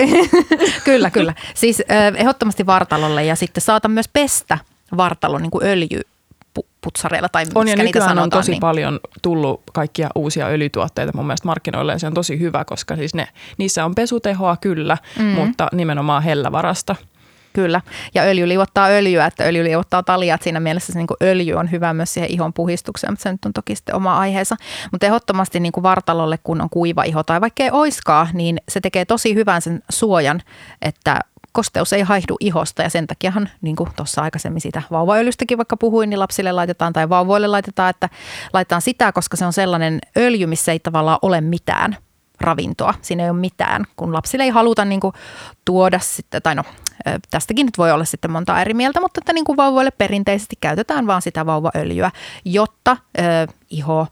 kyllä, 0.84 1.10
kyllä. 1.10 1.34
Siis 1.54 1.82
ehdottomasti 2.18 2.66
vartalolle 2.66 3.24
ja 3.24 3.36
sitten 3.36 3.60
saatan 3.60 3.90
myös 3.90 4.08
pestä 4.08 4.58
vartalon 4.96 5.42
niin 5.42 5.50
kuin 5.50 5.66
öljy 5.66 6.00
putsareilla 6.80 7.28
tai 7.28 7.44
on 7.54 7.68
ja 7.68 7.76
niitä 7.76 8.00
sanotaan, 8.00 8.22
on 8.22 8.30
tosi 8.30 8.50
niin. 8.50 8.60
paljon 8.60 9.00
tullut 9.22 9.62
kaikkia 9.72 10.08
uusia 10.14 10.46
öljytuotteita 10.46 11.12
mun 11.14 11.26
mielestä 11.26 11.46
markkinoille 11.46 11.92
ja 11.92 11.98
se 11.98 12.06
on 12.06 12.14
tosi 12.14 12.40
hyvä, 12.40 12.64
koska 12.64 12.96
siis 12.96 13.14
ne, 13.14 13.28
niissä 13.58 13.84
on 13.84 13.94
pesutehoa 13.94 14.56
kyllä, 14.56 14.96
mm. 15.18 15.24
mutta 15.24 15.68
nimenomaan 15.72 16.22
hellävarasta. 16.22 16.96
Kyllä, 17.52 17.80
ja 18.14 18.22
öljy 18.22 18.48
liuottaa 18.48 18.86
öljyä, 18.86 19.26
että 19.26 19.44
öljy 19.44 19.64
liuottaa 19.64 20.02
talia, 20.02 20.34
että 20.34 20.44
siinä 20.44 20.60
mielessä 20.60 20.92
se 20.92 20.98
niin 20.98 21.06
öljy 21.22 21.54
on 21.54 21.70
hyvä 21.70 21.94
myös 21.94 22.14
siihen 22.14 22.30
ihon 22.30 22.52
puhistukseen, 22.52 23.12
mutta 23.12 23.22
se 23.22 23.32
nyt 23.32 23.44
on 23.44 23.52
toki 23.52 23.76
sitten 23.76 23.94
oma 23.94 24.18
aiheensa. 24.18 24.56
Mutta 24.92 25.06
ehdottomasti 25.06 25.60
niin 25.60 25.72
kuin 25.72 25.82
vartalolle, 25.82 26.38
kun 26.44 26.60
on 26.60 26.70
kuiva 26.70 27.02
iho 27.02 27.22
tai 27.22 27.40
vaikka 27.40 27.62
ei 27.62 27.70
oiskaa, 27.72 28.28
niin 28.32 28.58
se 28.68 28.80
tekee 28.80 29.04
tosi 29.04 29.34
hyvän 29.34 29.62
sen 29.62 29.82
suojan, 29.88 30.42
että 30.82 31.20
kosteus 31.52 31.92
ei 31.92 32.02
haihdu 32.02 32.36
ihosta 32.40 32.82
ja 32.82 32.90
sen 32.90 33.06
takiahan, 33.06 33.50
niin 33.60 33.76
kuin 33.76 33.90
tuossa 33.96 34.22
aikaisemmin 34.22 34.60
siitä 34.60 34.82
vauvaöljystäkin 34.90 35.58
vaikka 35.58 35.76
puhuin, 35.76 36.10
niin 36.10 36.20
lapsille 36.20 36.52
laitetaan 36.52 36.92
tai 36.92 37.08
vauvoille 37.08 37.46
laitetaan, 37.46 37.90
että 37.90 38.08
laitetaan 38.52 38.82
sitä, 38.82 39.12
koska 39.12 39.36
se 39.36 39.46
on 39.46 39.52
sellainen 39.52 39.98
öljy, 40.16 40.46
missä 40.46 40.72
ei 40.72 40.78
tavallaan 40.78 41.18
ole 41.22 41.40
mitään 41.40 41.96
ravintoa. 42.40 42.94
Siinä 43.02 43.24
ei 43.24 43.30
ole 43.30 43.38
mitään, 43.38 43.84
kun 43.96 44.12
lapsille 44.12 44.44
ei 44.44 44.50
haluta 44.50 44.84
niin 44.84 45.00
kuin 45.00 45.12
tuoda 45.64 45.98
sitten, 45.98 46.42
tai 46.42 46.54
no 46.54 46.62
tästäkin 47.30 47.66
nyt 47.66 47.78
voi 47.78 47.92
olla 47.92 48.04
sitten 48.04 48.30
monta 48.30 48.60
eri 48.60 48.74
mieltä, 48.74 49.00
mutta 49.00 49.20
että 49.20 49.32
niin 49.32 49.44
kuin 49.44 49.56
vauvoille 49.56 49.90
perinteisesti 49.90 50.56
käytetään 50.60 51.06
vaan 51.06 51.22
sitä 51.22 51.46
vauvaöljyä, 51.46 52.10
jotta 52.44 52.96
ö, 53.18 53.22
iho 53.70 54.06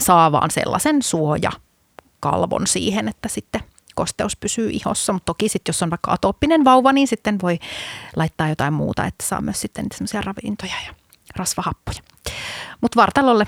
saa 0.00 0.32
vaan 0.32 0.50
sellaisen 0.50 1.02
suoja 1.02 1.50
kalvon 2.20 2.66
siihen, 2.66 3.08
että 3.08 3.28
sitten 3.28 3.60
kosteus 3.94 4.36
pysyy 4.36 4.70
ihossa, 4.70 5.12
mutta 5.12 5.26
toki 5.26 5.48
sitten 5.48 5.72
jos 5.72 5.82
on 5.82 5.90
vaikka 5.90 6.12
atooppinen 6.12 6.64
vauva, 6.64 6.92
niin 6.92 7.08
sitten 7.08 7.38
voi 7.42 7.58
laittaa 8.16 8.48
jotain 8.48 8.72
muuta, 8.74 9.04
että 9.06 9.26
saa 9.26 9.40
myös 9.40 9.60
sitten 9.60 9.86
semmoisia 9.94 10.20
ravintoja 10.20 10.74
ja 10.86 10.94
rasvahappoja. 11.36 11.98
Mutta 12.80 12.96
vartalolle 13.00 13.46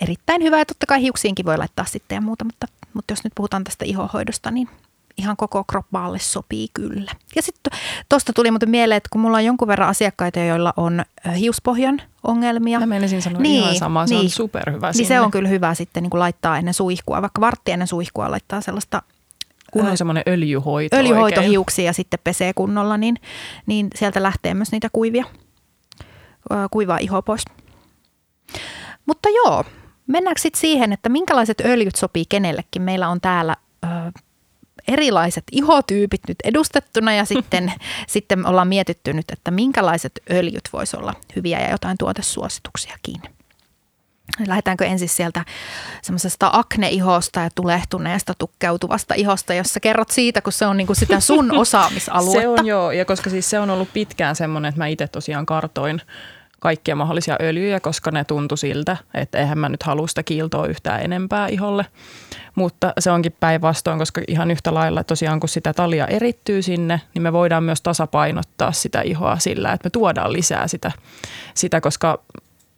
erittäin 0.00 0.42
hyvä 0.42 0.58
ja 0.58 0.66
totta 0.66 0.86
kai 0.86 1.00
hiuksiinkin 1.02 1.46
voi 1.46 1.58
laittaa 1.58 1.84
sitten 1.84 2.16
ja 2.16 2.20
muuta, 2.20 2.44
mutta, 2.44 2.66
mutta 2.94 3.12
jos 3.12 3.24
nyt 3.24 3.32
puhutaan 3.36 3.64
tästä 3.64 3.84
ihohoidosta, 3.84 4.50
niin 4.50 4.68
ihan 5.16 5.36
koko 5.36 5.64
kroppaalle 5.64 6.18
sopii 6.18 6.68
kyllä. 6.74 7.12
Ja 7.36 7.42
sitten 7.42 7.72
tuosta 8.08 8.32
tuli 8.32 8.50
muuten 8.50 8.70
mieleen, 8.70 8.96
että 8.96 9.08
kun 9.12 9.20
mulla 9.20 9.36
on 9.36 9.44
jonkun 9.44 9.68
verran 9.68 9.88
asiakkaita, 9.88 10.38
joilla 10.40 10.72
on 10.76 11.04
hiuspohjan 11.36 12.02
ongelmia. 12.22 12.80
Mä 12.80 12.86
menisin 12.86 13.22
sanoa 13.22 13.42
niin, 13.42 13.62
ihan 13.62 13.76
samaa, 13.76 14.06
se 14.06 14.14
niin, 14.14 14.24
on 14.24 14.30
superhyvä 14.30 14.86
Niin 14.86 14.94
sinne. 14.94 15.08
se 15.08 15.20
on 15.20 15.30
kyllä 15.30 15.48
hyvä 15.48 15.74
sitten 15.74 16.02
niin 16.02 16.10
kuin 16.10 16.18
laittaa 16.18 16.58
ennen 16.58 16.74
suihkua, 16.74 17.22
vaikka 17.22 17.40
vartti 17.40 17.72
ennen 17.72 17.88
suihkua 17.88 18.30
laittaa 18.30 18.60
sellaista 18.60 19.02
kun 19.70 19.86
on 19.86 19.96
semmoinen 19.96 20.22
öljyhoito 20.26 20.96
Öljyhoito 20.96 21.40
hiuksia 21.40 21.84
ja 21.84 21.92
sitten 21.92 22.20
pesee 22.24 22.52
kunnolla, 22.52 22.96
niin, 22.96 23.16
niin 23.66 23.88
sieltä 23.94 24.22
lähtee 24.22 24.54
myös 24.54 24.72
niitä 24.72 24.88
kuivia, 24.92 25.24
kuivaa 26.70 26.98
ihoa 26.98 27.22
pois. 27.22 27.42
Mutta 29.06 29.28
joo, 29.28 29.64
mennäänkö 30.06 30.40
sitten 30.40 30.60
siihen, 30.60 30.92
että 30.92 31.08
minkälaiset 31.08 31.60
öljyt 31.60 31.96
sopii 31.96 32.24
kenellekin? 32.28 32.82
Meillä 32.82 33.08
on 33.08 33.20
täällä 33.20 33.56
ö, 33.84 33.88
erilaiset 34.88 35.44
ihotyypit 35.52 36.20
nyt 36.28 36.36
edustettuna 36.44 37.14
ja 37.14 37.24
sitten, 37.24 37.72
sitten 38.06 38.46
ollaan 38.46 38.68
mietitty 38.68 39.12
nyt, 39.12 39.30
että 39.30 39.50
minkälaiset 39.50 40.12
öljyt 40.30 40.68
voisi 40.72 40.96
olla 40.96 41.14
hyviä 41.36 41.60
ja 41.60 41.70
jotain 41.70 41.98
tuotesuosituksiakin. 41.98 43.22
Lähdetäänkö 44.46 44.84
ensin 44.84 45.08
sieltä 45.08 45.44
semmoisesta 46.02 46.50
akneihosta 46.52 47.40
ja 47.40 47.50
tulehtuneesta 47.54 48.34
tukkeutuvasta 48.38 49.14
ihosta, 49.14 49.54
jossa 49.54 49.80
kerrot 49.80 50.10
siitä, 50.10 50.42
kun 50.42 50.52
se 50.52 50.66
on 50.66 50.76
niinku 50.76 50.94
sitä 50.94 51.20
sun 51.20 51.52
osaamisaluetta. 51.52 52.40
Se 52.40 52.48
on 52.48 52.66
joo, 52.66 52.90
ja 52.90 53.04
koska 53.04 53.30
siis 53.30 53.50
se 53.50 53.60
on 53.60 53.70
ollut 53.70 53.92
pitkään 53.92 54.36
semmoinen, 54.36 54.68
että 54.68 54.78
mä 54.78 54.86
itse 54.86 55.08
tosiaan 55.08 55.46
kartoin 55.46 56.02
kaikkia 56.60 56.96
mahdollisia 56.96 57.36
öljyjä, 57.40 57.80
koska 57.80 58.10
ne 58.10 58.24
tuntui 58.24 58.58
siltä, 58.58 58.96
että 59.14 59.38
eihän 59.38 59.58
mä 59.58 59.68
nyt 59.68 59.82
halua 59.82 60.06
sitä 60.06 60.22
kiiltoa 60.22 60.66
yhtään 60.66 61.02
enempää 61.02 61.48
iholle. 61.48 61.86
Mutta 62.54 62.92
se 62.98 63.10
onkin 63.10 63.36
päinvastoin, 63.40 63.98
koska 63.98 64.20
ihan 64.28 64.50
yhtä 64.50 64.74
lailla 64.74 65.04
tosiaan 65.04 65.40
kun 65.40 65.48
sitä 65.48 65.72
talia 65.72 66.06
erittyy 66.06 66.62
sinne, 66.62 67.00
niin 67.14 67.22
me 67.22 67.32
voidaan 67.32 67.64
myös 67.64 67.82
tasapainottaa 67.82 68.72
sitä 68.72 69.00
ihoa 69.00 69.38
sillä, 69.38 69.72
että 69.72 69.86
me 69.86 69.90
tuodaan 69.90 70.32
lisää 70.32 70.68
sitä, 70.68 70.92
sitä 71.54 71.80
koska 71.80 72.22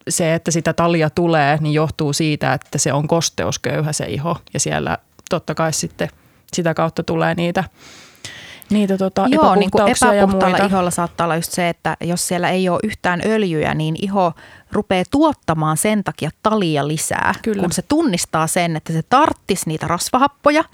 se, 0.09 0.35
että 0.35 0.51
sitä 0.51 0.73
talia 0.73 1.11
tulee, 1.11 1.59
niin 1.61 1.75
johtuu 1.75 2.13
siitä, 2.13 2.53
että 2.53 2.79
se 2.79 2.93
on 2.93 3.09
kosteusköyhä 3.09 3.93
se 3.93 4.05
iho. 4.05 4.37
Ja 4.55 4.61
siellä 4.61 4.99
totta 5.31 5.55
kai 5.55 5.73
sitten 5.73 6.09
sitä 6.53 6.75
kautta 6.75 7.03
tulee 7.03 7.35
niitä 7.35 7.65
niitä 8.71 8.99
tota, 8.99 9.27
Joo, 9.31 9.55
niin 9.55 9.71
kuin 9.71 9.85
epäpuhtaalla 9.89 10.57
iholla 10.57 10.91
saattaa 10.91 11.25
olla 11.25 11.37
just 11.37 11.53
se, 11.53 11.69
että 11.69 11.97
jos 12.01 12.29
siellä 12.29 12.51
ei 12.51 12.69
ole 12.69 12.81
yhtään 12.83 13.23
öljyä, 13.27 13.75
niin 13.75 13.97
iho 14.03 14.33
rupeaa 14.73 15.05
tuottamaan 15.11 15.77
sen 15.77 16.05
takia 16.05 16.31
talia 16.43 16.89
lisää, 16.89 17.35
Kyllä. 17.43 17.61
kun 17.61 17.73
se 17.73 17.83
tunnistaa 17.83 18.47
sen, 18.47 18.77
että 18.77 18.93
se 18.93 19.03
tarttisi 19.03 19.69
niitä 19.69 19.89
rasvahappoja 19.89 20.65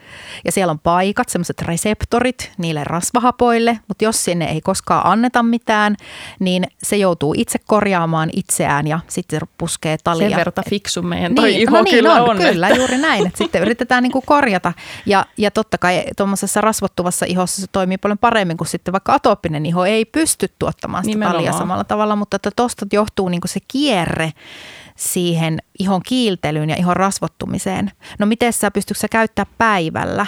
ja 0.44 0.52
siellä 0.52 0.70
on 0.70 0.78
paikat, 0.78 1.28
semmoiset 1.28 1.62
reseptorit 1.62 2.52
niille 2.58 2.84
rasvahapoille, 2.84 3.78
mutta 3.88 4.04
jos 4.04 4.24
sinne 4.24 4.44
ei 4.44 4.60
koskaan 4.60 5.06
anneta 5.06 5.42
mitään, 5.42 5.96
niin 6.40 6.64
se 6.82 6.96
joutuu 6.96 7.34
itse 7.36 7.58
korjaamaan 7.66 8.30
itseään 8.36 8.86
ja 8.86 9.00
sitten 9.08 9.40
se 9.40 9.46
puskee 9.58 9.96
talia. 10.04 10.28
Sen 10.28 10.36
verta 10.36 10.62
fiksu 10.70 11.02
meidän 11.02 11.34
toi 11.34 11.50
niin, 11.50 11.60
iho 11.60 11.76
no 11.76 11.82
niin, 11.82 11.94
kyllä 11.94 12.22
on. 12.22 12.30
on. 12.30 12.36
Kyllä, 12.36 12.68
juuri 12.68 12.98
näin, 12.98 13.26
että 13.26 13.38
sitten 13.38 13.62
yritetään 13.62 14.02
niinku 14.02 14.22
korjata 14.26 14.72
ja, 15.06 15.26
ja 15.36 15.50
totta 15.50 15.78
kai 15.78 16.04
tuommoisessa 16.16 16.60
rasvottuvassa 16.60 17.26
ihossa 17.26 17.60
se 17.60 17.66
toimii 17.72 17.98
paljon 17.98 18.18
paremmin 18.18 18.56
kuin 18.56 18.68
sitten 18.68 18.92
vaikka 18.92 19.14
atooppinen 19.14 19.66
iho 19.66 19.84
ei 19.84 20.04
pysty 20.04 20.48
tuottamaan 20.58 21.04
sitä 21.04 21.14
Nimenomaan. 21.14 21.44
talia 21.44 21.58
samalla 21.58 21.84
tavalla, 21.84 22.16
mutta 22.16 22.36
että 22.36 22.50
tuosta 22.56 22.86
johtuu 22.92 23.28
niinku 23.28 23.48
se 23.48 23.60
kierre 23.88 24.32
siihen 24.96 25.58
ihon 25.78 26.00
kiiltelyyn 26.02 26.70
ja 26.70 26.76
ihon 26.76 26.96
rasvottumiseen. 26.96 27.90
No 28.18 28.26
miten 28.26 28.52
sä 28.52 28.70
pystytkö 28.70 29.00
sä 29.00 29.08
käyttää 29.08 29.46
päivällä 29.58 30.26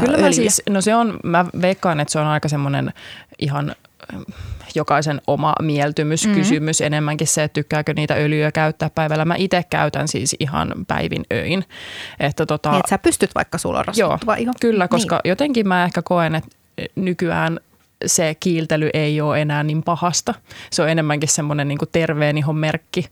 Kyllä 0.00 0.18
mä 0.18 0.32
siis, 0.32 0.62
no 0.70 0.80
se 0.80 0.94
on, 0.94 1.18
mä 1.24 1.46
veikkaan, 1.62 2.00
että 2.00 2.12
se 2.12 2.18
on 2.18 2.26
aika 2.26 2.48
semmoinen 2.48 2.92
ihan 3.38 3.74
jokaisen 4.74 5.20
oma 5.26 5.54
mieltymyskysymys 5.62 6.80
mm-hmm. 6.80 6.86
enemmänkin 6.86 7.26
se, 7.26 7.42
että 7.44 7.54
tykkääkö 7.54 7.94
niitä 7.94 8.14
öljyjä 8.14 8.52
käyttää 8.52 8.90
päivällä. 8.94 9.24
Mä 9.24 9.34
itse 9.38 9.64
käytän 9.70 10.08
siis 10.08 10.36
ihan 10.40 10.74
päivin 10.88 11.22
öin. 11.32 11.64
Että 12.20 12.46
tota, 12.46 12.70
niin, 12.70 12.78
että 12.78 12.90
sä 12.90 12.98
pystyt 12.98 13.34
vaikka 13.34 13.58
sulla 13.58 13.78
on 13.78 13.84
joo, 13.96 14.18
iho. 14.38 14.52
Kyllä, 14.60 14.88
koska 14.88 15.20
niin. 15.24 15.30
jotenkin 15.30 15.68
mä 15.68 15.84
ehkä 15.84 16.02
koen, 16.02 16.34
että 16.34 16.56
nykyään 16.94 17.60
se 18.06 18.34
kiiltely 18.40 18.90
ei 18.94 19.20
ole 19.20 19.40
enää 19.40 19.62
niin 19.62 19.82
pahasta. 19.82 20.34
Se 20.70 20.82
on 20.82 20.88
enemmänkin 20.88 21.28
semmoinen 21.28 21.68
niin 21.68 21.78
terveen 21.92 22.38
ihon 22.38 22.56
merkki 22.56 23.04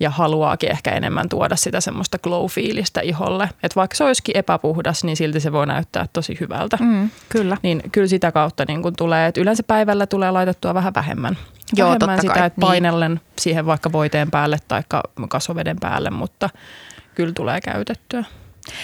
ja 0.00 0.10
haluaakin 0.10 0.70
ehkä 0.70 0.90
enemmän 0.90 1.28
tuoda 1.28 1.56
sitä 1.56 1.80
semmoista 1.80 2.18
glow-fiilistä 2.18 3.00
iholle. 3.02 3.44
Että 3.44 3.76
vaikka 3.76 3.96
se 3.96 4.04
olisikin 4.04 4.36
epäpuhdas, 4.36 5.04
niin 5.04 5.16
silti 5.16 5.40
se 5.40 5.52
voi 5.52 5.66
näyttää 5.66 6.06
tosi 6.12 6.36
hyvältä. 6.40 6.76
Mm, 6.80 7.10
kyllä. 7.28 7.56
Niin 7.62 7.82
kyllä 7.92 8.06
sitä 8.06 8.32
kautta 8.32 8.64
niin 8.68 8.82
kun 8.82 8.96
tulee, 8.96 9.26
että 9.26 9.40
yleensä 9.40 9.62
päivällä 9.62 10.06
tulee 10.06 10.30
laitettua 10.30 10.74
vähän 10.74 10.94
vähemmän. 10.94 11.38
Joo, 11.76 11.88
vähemmän 11.88 12.08
totta 12.08 12.20
sitä, 12.22 12.34
kai. 12.34 12.46
että 12.46 12.60
painellen 12.60 13.12
niin. 13.12 13.20
siihen 13.38 13.66
vaikka 13.66 13.92
voiteen 13.92 14.30
päälle 14.30 14.58
tai 14.68 14.82
kasvoveden 15.28 15.76
päälle, 15.80 16.10
mutta 16.10 16.50
kyllä 17.14 17.32
tulee 17.32 17.60
käytettyä. 17.60 18.24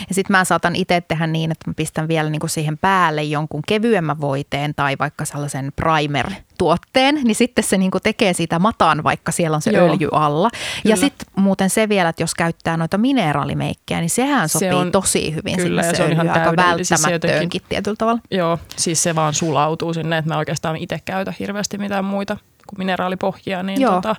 Ja 0.08 0.14
sitten 0.14 0.36
mä 0.36 0.44
saatan 0.44 0.76
itse 0.76 1.00
tehdä 1.00 1.26
niin, 1.26 1.50
että 1.50 1.70
mä 1.70 1.74
pistän 1.74 2.08
vielä 2.08 2.30
niinku 2.30 2.48
siihen 2.48 2.78
päälle 2.78 3.22
jonkun 3.22 3.62
kevyemmän 3.68 4.20
voiteen 4.20 4.74
tai 4.74 4.96
vaikka 4.98 5.24
sellaisen 5.24 5.72
primer-tuotteen, 5.76 7.14
niin 7.24 7.34
sitten 7.34 7.64
se 7.64 7.78
niinku 7.78 8.00
tekee 8.00 8.32
siitä 8.32 8.58
mataan, 8.58 9.02
vaikka 9.02 9.32
siellä 9.32 9.54
on 9.54 9.62
se 9.62 9.70
Joo. 9.70 9.92
öljy 9.92 10.08
alla. 10.12 10.50
Kyllä. 10.50 10.92
Ja 10.92 10.96
sitten 10.96 11.26
muuten 11.36 11.70
se 11.70 11.88
vielä, 11.88 12.08
että 12.08 12.22
jos 12.22 12.34
käyttää 12.34 12.76
noita 12.76 12.98
mineraalimeikkejä, 12.98 14.00
niin 14.00 14.10
sehän 14.10 14.48
sopii 14.48 14.68
se 14.68 14.74
on, 14.74 14.92
tosi 14.92 15.34
hyvin 15.34 15.56
kyllä, 15.56 15.82
sinne 15.82 15.96
se, 15.96 15.96
se 15.96 16.04
on 16.04 16.12
ihan 16.12 16.30
aika 16.30 16.56
välttämättöönkin 16.56 17.62
tietyllä 17.68 17.96
tavalla. 17.96 18.20
Joo, 18.30 18.58
siis 18.76 19.02
se 19.02 19.14
vaan 19.14 19.34
sulautuu 19.34 19.94
sinne, 19.94 20.18
että 20.18 20.30
mä 20.30 20.38
oikeastaan 20.38 20.76
itse 20.76 21.00
käytä 21.04 21.34
hirveästi 21.38 21.78
mitään 21.78 22.04
muita 22.04 22.36
kuin 22.66 22.78
mineraalipohjia, 22.78 23.62
niin 23.62 23.80
Joo. 23.80 23.94
tota, 23.94 24.16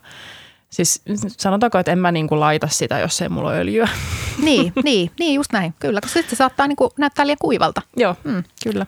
Siis 0.70 1.02
sanotaanko, 1.38 1.80
että 1.80 1.92
en 1.92 2.00
mä 2.00 2.12
niinku 2.12 2.40
laita 2.40 2.68
sitä, 2.68 3.00
jos 3.00 3.22
ei 3.22 3.30
mulla 3.30 3.50
ole 3.50 3.60
öljyä. 3.60 3.90
Niin, 4.38 4.74
niin, 4.84 5.12
niin 5.20 5.36
just 5.36 5.52
näin. 5.52 5.74
Kyllä, 5.80 6.02
koska 6.02 6.14
sitten 6.14 6.30
se 6.30 6.36
saattaa 6.36 6.68
niinku 6.68 6.94
näyttää 6.98 7.28
liian 7.28 7.38
kuivalta. 7.42 7.82
Joo, 7.98 8.16
mm. 8.24 8.44
kyllä. 8.64 8.86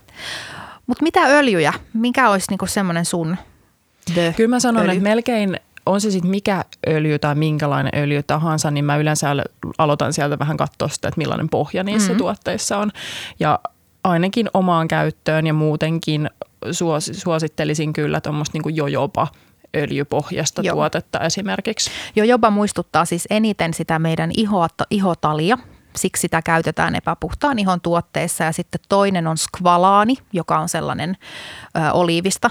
Mutta 0.88 1.04
mitä 1.04 1.24
öljyjä? 1.26 1.74
Mikä 1.94 2.30
olisi 2.30 2.48
niinku 2.50 2.66
semmoinen 2.66 3.06
sun 3.06 3.38
the 4.14 4.34
Kyllä 4.38 4.50
mä 4.50 4.60
sanon, 4.60 4.84
öljy? 4.84 4.92
että 4.92 5.04
melkein 5.04 5.60
on 5.86 6.02
se 6.02 6.12
sitten 6.12 6.32
mikä 6.32 6.66
öljy 6.88 7.20
tai 7.20 7.36
minkälainen 7.36 8.02
öljy 8.02 8.24
tahansa, 8.24 8.72
niin 8.72 8.86
mä 8.86 8.98
yleensä 8.98 9.28
aloitan 9.78 10.14
sieltä 10.14 10.40
vähän 10.40 10.58
katsoa 10.58 10.88
sitä, 10.88 11.08
että 11.08 11.18
millainen 11.18 11.50
pohja 11.50 11.84
niissä 11.84 12.08
mm-hmm. 12.08 12.18
tuotteissa 12.18 12.78
on. 12.78 12.92
Ja 13.40 13.60
ainakin 14.04 14.50
omaan 14.54 14.88
käyttöön 14.88 15.48
ja 15.48 15.54
muutenkin 15.54 16.30
suosittelisin 17.12 17.94
kyllä 17.94 18.22
tuommoista 18.22 18.58
niin 18.58 18.76
jojopa 18.76 19.28
öljypohjasta 19.76 20.62
Joo. 20.62 20.76
tuotetta 20.76 21.20
esimerkiksi. 21.20 21.92
Jo 22.16 22.24
jopa 22.24 22.50
muistuttaa 22.50 23.06
siis 23.06 23.28
eniten 23.30 23.74
sitä 23.74 24.00
meidän 24.00 24.32
ihotta, 24.38 24.84
ihotalia, 24.90 25.58
siksi 25.96 26.22
sitä 26.22 26.42
käytetään 26.42 26.96
epäpuhtaan 26.96 27.60
ihon 27.60 27.82
tuotteissa. 27.82 28.44
Ja 28.44 28.52
sitten 28.52 28.82
toinen 28.90 29.28
on 29.28 29.38
skvalaani, 29.38 30.16
joka 30.34 30.60
on 30.60 30.70
sellainen 30.70 31.18
ö, 31.78 31.92
oliivista 31.92 32.50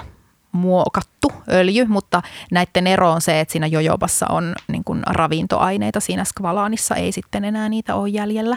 muokattu 0.53 1.33
öljy, 1.49 1.85
mutta 1.85 2.23
näiden 2.53 2.87
ero 2.87 3.13
on 3.13 3.21
se, 3.21 3.41
että 3.41 3.53
siinä 3.53 3.67
jojobassa 3.67 4.27
on 4.29 4.55
niin 4.69 4.85
kuin 4.85 5.03
ravintoaineita, 5.07 6.01
siinä 6.01 6.25
skvalaanissa 6.25 6.95
ei 6.95 7.13
sitten 7.13 7.45
enää 7.45 7.69
niitä 7.69 7.95
ole 7.95 8.09
jäljellä. 8.09 8.57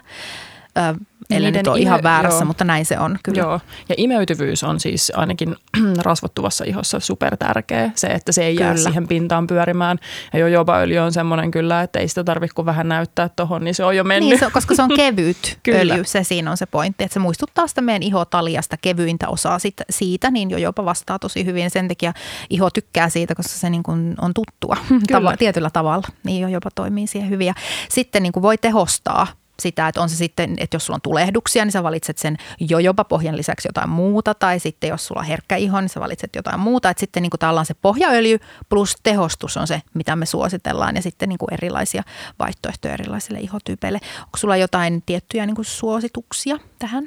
Eli 1.29 1.51
nyt 1.51 1.67
on 1.67 1.77
ime- 1.77 1.81
ihan 1.81 2.03
väärässä, 2.03 2.39
joo. 2.39 2.45
mutta 2.45 2.63
näin 2.63 2.85
se 2.85 2.99
on 2.99 3.19
kyllä. 3.23 3.39
Joo, 3.39 3.59
ja 3.89 3.95
imeytyvyys 3.97 4.63
on 4.63 4.79
siis 4.79 5.11
ainakin 5.15 5.55
rasvottuvassa 5.97 6.63
ihossa 6.67 6.99
super 6.99 7.37
tärkeä. 7.37 7.91
Se, 7.95 8.07
että 8.07 8.31
se 8.31 8.45
ei 8.45 8.55
kyllä. 8.55 8.65
jää 8.65 8.77
siihen 8.77 9.07
pintaan 9.07 9.47
pyörimään. 9.47 9.99
Ja 10.33 10.39
jojobaöljy 10.39 10.97
on 10.97 11.11
semmoinen 11.13 11.51
kyllä, 11.51 11.81
että 11.81 11.99
ei 11.99 12.07
sitä 12.07 12.23
tarvitse 12.23 12.55
kuin 12.55 12.65
vähän 12.65 12.89
näyttää 12.89 13.29
tuohon, 13.29 13.63
niin 13.63 13.75
se 13.75 13.83
on 13.83 13.97
jo 13.97 14.03
mennyt. 14.03 14.29
Niin, 14.29 14.39
se, 14.39 14.51
koska 14.51 14.75
se 14.75 14.81
on 14.81 14.89
kevyt 14.97 15.59
öljy, 15.67 16.03
se 16.03 16.23
siinä 16.23 16.51
on 16.51 16.57
se 16.57 16.65
pointti. 16.65 17.03
Että 17.03 17.13
se 17.13 17.19
muistuttaa 17.19 17.67
sitä 17.67 17.81
meidän 17.81 18.03
ihotaliasta 18.03 18.77
kevyintä 18.81 19.27
osaa 19.27 19.59
siitä, 19.59 19.83
siitä 19.89 20.31
niin 20.31 20.49
jo 20.49 20.57
jopa 20.57 20.85
vastaa 20.85 21.19
tosi 21.19 21.45
hyvin. 21.45 21.69
Sen 21.69 21.87
takia 21.87 22.13
iho 22.49 22.69
tykkää 22.69 23.09
siitä, 23.09 23.35
koska 23.35 23.53
se 23.53 23.69
niin 23.69 23.83
kuin 23.83 24.15
on 24.21 24.33
tuttua 24.33 24.77
tava, 25.11 25.37
tietyllä 25.37 25.69
tavalla. 25.69 26.07
Niin 26.23 26.41
jo 26.41 26.47
jopa 26.47 26.69
toimii 26.75 27.07
siihen 27.07 27.29
hyvin. 27.29 27.47
Ja 27.47 27.53
sitten 27.89 28.23
niin 28.23 28.33
kuin 28.33 28.43
voi 28.43 28.57
tehostaa 28.57 29.27
sitä, 29.59 29.87
että 29.87 30.01
on 30.01 30.09
se 30.09 30.15
sitten, 30.15 30.55
että 30.57 30.75
jos 30.75 30.85
sulla 30.85 30.97
on 30.97 31.01
tulehduksia, 31.01 31.65
niin 31.65 31.71
sä 31.71 31.83
valitset 31.83 32.17
sen 32.17 32.37
jojoba-pohjan 32.59 33.37
lisäksi 33.37 33.67
jotain 33.67 33.89
muuta, 33.89 34.33
tai 34.33 34.59
sitten 34.59 34.89
jos 34.89 35.07
sulla 35.07 35.21
on 35.21 35.27
herkkä 35.27 35.55
iho, 35.55 35.81
niin 35.81 35.89
sä 35.89 35.99
valitset 35.99 36.35
jotain 36.35 36.59
muuta. 36.59 36.89
Että 36.89 36.99
sitten 36.99 37.23
niin 37.23 37.29
kuin 37.29 37.49
on 37.59 37.65
se 37.65 37.73
pohjaöljy 37.73 38.39
plus 38.69 38.95
tehostus 39.03 39.57
on 39.57 39.67
se, 39.67 39.81
mitä 39.93 40.15
me 40.15 40.25
suositellaan, 40.25 40.95
ja 40.95 41.01
sitten 41.01 41.29
niin 41.29 41.39
kuin 41.39 41.53
erilaisia 41.53 42.03
vaihtoehtoja 42.39 42.93
erilaisille 42.93 43.39
ihotyypeille. 43.39 43.99
Onko 44.19 44.37
sulla 44.37 44.57
jotain 44.57 45.03
tiettyjä 45.05 45.45
niin 45.45 45.55
kuin 45.55 45.65
suosituksia 45.65 46.57
tähän? 46.79 47.05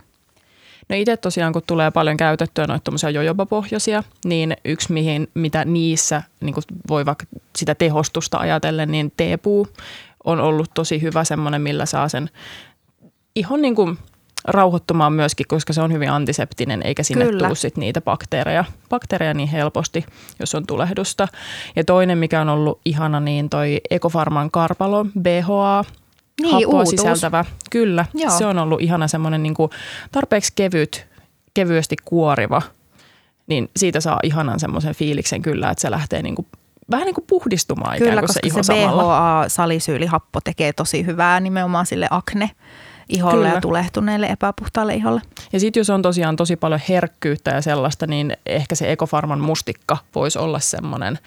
No 0.88 0.97
itse 0.97 1.16
tosiaan, 1.16 1.52
kun 1.52 1.62
tulee 1.66 1.90
paljon 1.90 2.16
käytettyä 2.16 2.66
noita 2.66 3.11
jojoba-pohjoisia, 3.11 4.02
niin 4.25 4.56
yksi 4.64 4.92
mihin, 4.92 5.28
mitä 5.35 5.64
niissä 5.64 6.23
niin 6.40 6.54
voi 6.88 7.06
vaikka 7.06 7.26
sitä 7.56 7.75
tehostusta 7.75 8.38
ajatellen, 8.38 8.90
niin 8.90 9.12
teepuu 9.16 9.68
on 10.24 10.40
ollut 10.40 10.70
tosi 10.74 11.02
hyvä 11.02 11.24
semmoinen, 11.24 11.62
millä 11.62 11.86
saa 11.86 12.08
sen 12.08 12.30
ihan 13.34 13.62
niin 13.62 13.74
kuin 13.74 13.98
rauhoittumaan 14.44 15.12
myöskin, 15.12 15.46
koska 15.48 15.72
se 15.72 15.82
on 15.82 15.92
hyvin 15.92 16.10
antiseptinen, 16.10 16.82
eikä 16.82 17.02
sinne 17.02 17.24
Kyllä. 17.24 17.46
tule 17.46 17.56
sit 17.56 17.76
niitä 17.76 18.00
bakteereja, 18.00 18.64
bakteereja 18.88 19.34
niin 19.34 19.48
helposti, 19.48 20.04
jos 20.40 20.54
on 20.54 20.66
tulehdusta. 20.66 21.28
Ja 21.76 21.84
toinen, 21.84 22.18
mikä 22.18 22.40
on 22.40 22.48
ollut 22.48 22.80
ihana, 22.84 23.20
niin 23.20 23.50
toi 23.50 23.80
Ekofarman 23.90 24.50
Karpalo 24.50 25.04
BHA, 25.04 25.84
niin, 26.40 26.52
happoa 26.52 26.80
uutuus. 26.80 26.90
sisältävä. 26.90 27.44
Kyllä, 27.70 28.06
Joo. 28.14 28.38
se 28.38 28.46
on 28.46 28.58
ollut 28.58 28.80
ihana 28.80 29.08
semmoinen 29.08 29.42
niin 29.42 29.54
tarpeeksi 30.12 30.52
kevyt, 30.56 31.06
kevyesti 31.54 31.96
kuoriva, 32.04 32.62
niin 33.46 33.70
siitä 33.76 34.00
saa 34.00 34.20
ihanan 34.22 34.60
semmoisen 34.60 34.94
fiiliksen 34.94 35.42
kyllä, 35.42 35.70
että 35.70 35.82
se 35.82 35.90
lähtee 35.90 36.22
niin 36.22 36.34
kuin 36.34 36.46
vähän 36.92 37.06
niin 37.06 37.14
kuin 37.14 37.25
puhdistumaan 37.26 37.99
Kyllä, 37.99 38.12
ikään 38.12 38.25
kuin 38.26 38.34
se 38.34 38.40
iho 38.42 38.62
se 38.62 38.72
BHA-salisyylihappo 38.72 40.40
tekee 40.44 40.72
tosi 40.72 41.06
hyvää 41.06 41.40
nimenomaan 41.40 41.87
sille 41.87 42.08
akne 42.11 42.50
iholle 43.08 43.37
Kyllä. 43.37 43.54
ja 43.54 43.61
tulehtuneelle 43.61 44.26
epäpuhtaalle 44.26 44.94
iholle. 44.94 45.22
Ja 45.52 45.61
sitten 45.61 45.80
jos 45.80 45.90
on 45.90 46.02
tosiaan 46.02 46.37
tosi 46.37 46.56
paljon 46.56 46.80
herkkyyttä 46.88 47.50
ja 47.50 47.62
sellaista, 47.62 48.06
niin 48.06 48.37
ehkä 48.46 48.75
se 48.75 48.92
Ekofarman 48.92 49.40
mustikka 49.40 49.96
voisi 50.14 50.38
olla 50.38 50.61
semmoinen 50.61 51.18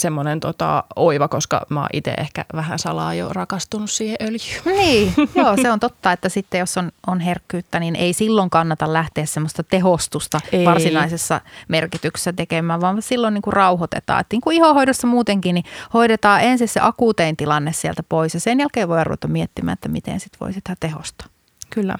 semmoinen 0.00 0.40
tota, 0.40 0.84
oiva, 0.96 1.28
koska 1.28 1.66
mä 1.68 1.80
oon 1.80 1.88
itse 1.92 2.14
ehkä 2.18 2.44
vähän 2.54 2.78
salaa 2.78 3.14
jo 3.14 3.28
rakastunut 3.28 3.90
siihen 3.90 4.16
öljyyn. 4.20 4.80
Niin, 4.80 5.12
joo, 5.34 5.56
se 5.62 5.70
on 5.70 5.80
totta, 5.80 6.12
että 6.12 6.28
sitten 6.28 6.58
jos 6.58 6.76
on, 6.76 6.92
on 7.06 7.20
herkkyyttä, 7.20 7.80
niin 7.80 7.96
ei 7.96 8.12
silloin 8.12 8.50
kannata 8.50 8.92
lähteä 8.92 9.26
semmoista 9.26 9.62
tehostusta 9.62 10.40
Ei. 10.52 10.64
varsinaisessa 10.64 11.40
merkityksessä 11.68 12.32
tekemään, 12.32 12.80
vaan 12.80 13.02
silloin 13.02 13.34
niin 13.34 13.42
kuin 13.42 13.52
rauhoitetaan. 13.52 14.20
Että 14.20 14.34
niin 14.34 14.40
kuin 14.40 14.56
ihohoidossa 14.56 15.06
muutenkin, 15.06 15.54
niin 15.54 15.64
hoidetaan 15.94 16.40
ensin 16.40 16.68
se 16.68 16.80
akuutein 16.82 17.36
tilanne 17.36 17.72
sieltä 17.72 18.02
pois 18.02 18.34
ja 18.34 18.40
sen 18.40 18.60
jälkeen 18.60 18.88
voi 18.88 19.04
ruveta 19.04 19.28
miettimään, 19.28 19.72
että 19.72 19.88
miten 19.88 20.20
sitten 20.20 20.40
voi 20.40 20.52
sitä 20.52 20.76
tehostaa. 20.80 21.26
Kyllä. 21.70 21.96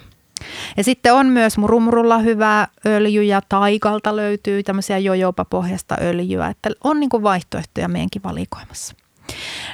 Ja 0.77 0.85
sitten 0.85 1.15
on 1.15 1.27
myös 1.27 1.59
murumurulla 1.59 2.19
hyvää 2.19 2.69
öljyä, 2.87 3.41
taikalta 3.49 4.17
löytyy 4.17 4.63
tämmöisiä 4.63 4.99
jojopapohjasta 4.99 5.97
öljyä, 6.01 6.49
että 6.49 6.71
on 6.85 7.01
niin 7.01 7.11
kuin 7.11 7.23
vaihtoehtoja 7.23 7.89
meidänkin 7.89 8.23
valikoimassa. 8.23 8.95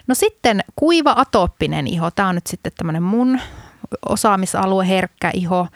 No 0.06 0.14
sitten 0.14 0.64
kuiva 0.76 1.14
atooppinen 1.16 1.87
iho, 1.87 2.11
tämä 2.11 2.28
on 2.28 2.35
nyt 2.35 2.46
sitten 2.46 2.73
tämmöinen 2.76 3.02
mun 3.02 3.40
osaamisalue, 4.08 4.88
herkkä 4.88 5.30
iho. 5.35 5.68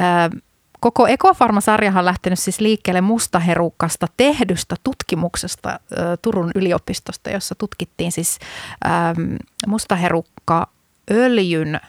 Ö, 0.00 0.40
Koko 0.80 1.06
Ekofarma-sarjahan 1.06 2.00
on 2.00 2.04
lähtenyt 2.04 2.38
siis 2.38 2.60
liikkeelle 2.60 3.00
mustaherukasta 3.00 4.06
tehdystä 4.16 4.76
tutkimuksesta 4.84 5.80
ö, 5.92 6.16
Turun 6.22 6.50
yliopistosta, 6.54 7.30
jossa 7.30 7.54
tutkittiin 7.54 8.12
siis 8.12 8.38
äm, 8.86 9.36
mustaherukka 9.66 10.68
öljyn 11.10 11.80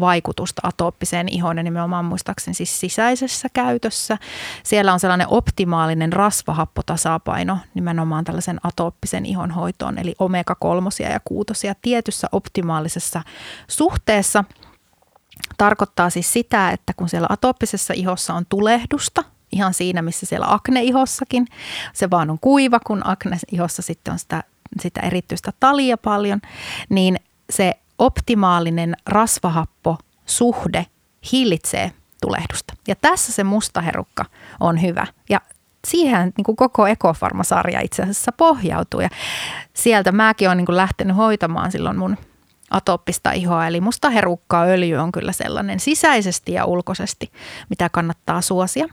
vaikutusta 0.00 0.62
atooppiseen 0.64 1.28
ihoon 1.28 1.56
ja 1.56 1.62
nimenomaan 1.62 2.04
muistaakseni 2.04 2.54
siis 2.54 2.80
sisäisessä 2.80 3.48
käytössä. 3.52 4.18
Siellä 4.62 4.92
on 4.92 5.00
sellainen 5.00 5.28
optimaalinen 5.30 6.12
rasvahappotasapaino 6.12 7.58
nimenomaan 7.74 8.24
tällaisen 8.24 8.60
atooppisen 8.62 9.26
ihon 9.26 9.50
hoitoon, 9.50 9.98
eli 9.98 10.14
omega-3 10.18 11.10
ja 11.12 11.20
6 11.24 11.68
tietyssä 11.82 12.28
optimaalisessa 12.32 13.22
suhteessa. 13.68 14.44
Tarkoittaa 15.58 16.10
siis 16.10 16.32
sitä, 16.32 16.70
että 16.70 16.92
kun 16.96 17.08
siellä 17.08 17.26
atooppisessa 17.30 17.94
ihossa 17.94 18.34
on 18.34 18.46
tulehdusta, 18.48 19.24
ihan 19.52 19.74
siinä 19.74 20.02
missä 20.02 20.26
siellä 20.26 20.46
akneihossakin, 20.48 21.46
se 21.92 22.10
vaan 22.10 22.30
on 22.30 22.38
kuiva, 22.38 22.80
kun 22.86 23.02
akneihossa 23.04 23.82
sitten 23.82 24.12
on 24.12 24.18
sitä, 24.18 24.42
sitä 24.80 25.00
erityistä 25.00 25.52
talia 25.60 25.98
paljon, 25.98 26.40
niin 26.88 27.16
se 27.50 27.74
optimaalinen 28.02 28.96
rasvahapposuhde 29.06 30.86
hillitsee 31.32 31.92
tulehdusta. 32.20 32.74
Ja 32.88 32.96
tässä 32.96 33.32
se 33.32 33.44
mustaherukka 33.44 34.24
on 34.60 34.82
hyvä. 34.82 35.06
Ja 35.30 35.40
siihen 35.86 36.32
niin 36.36 36.44
kuin 36.44 36.56
koko 36.56 36.86
Ekofarma-sarja 36.86 37.80
itse 37.80 38.02
asiassa 38.02 38.32
pohjautuu. 38.32 39.00
Ja 39.00 39.08
sieltä 39.74 40.12
mäkin 40.12 40.48
olen 40.48 40.56
niin 40.56 40.66
kuin 40.66 40.76
lähtenyt 40.76 41.16
hoitamaan 41.16 41.72
silloin 41.72 41.98
mun 41.98 42.16
atooppista 42.70 43.32
ihoa. 43.32 43.66
Eli 43.66 43.80
mustaherukkaa 43.80 44.64
öljy 44.64 44.96
on 44.96 45.12
kyllä 45.12 45.32
sellainen 45.32 45.80
sisäisesti 45.80 46.52
ja 46.52 46.64
ulkoisesti, 46.64 47.32
mitä 47.70 47.88
kannattaa 47.88 48.40
suosia. 48.40 48.86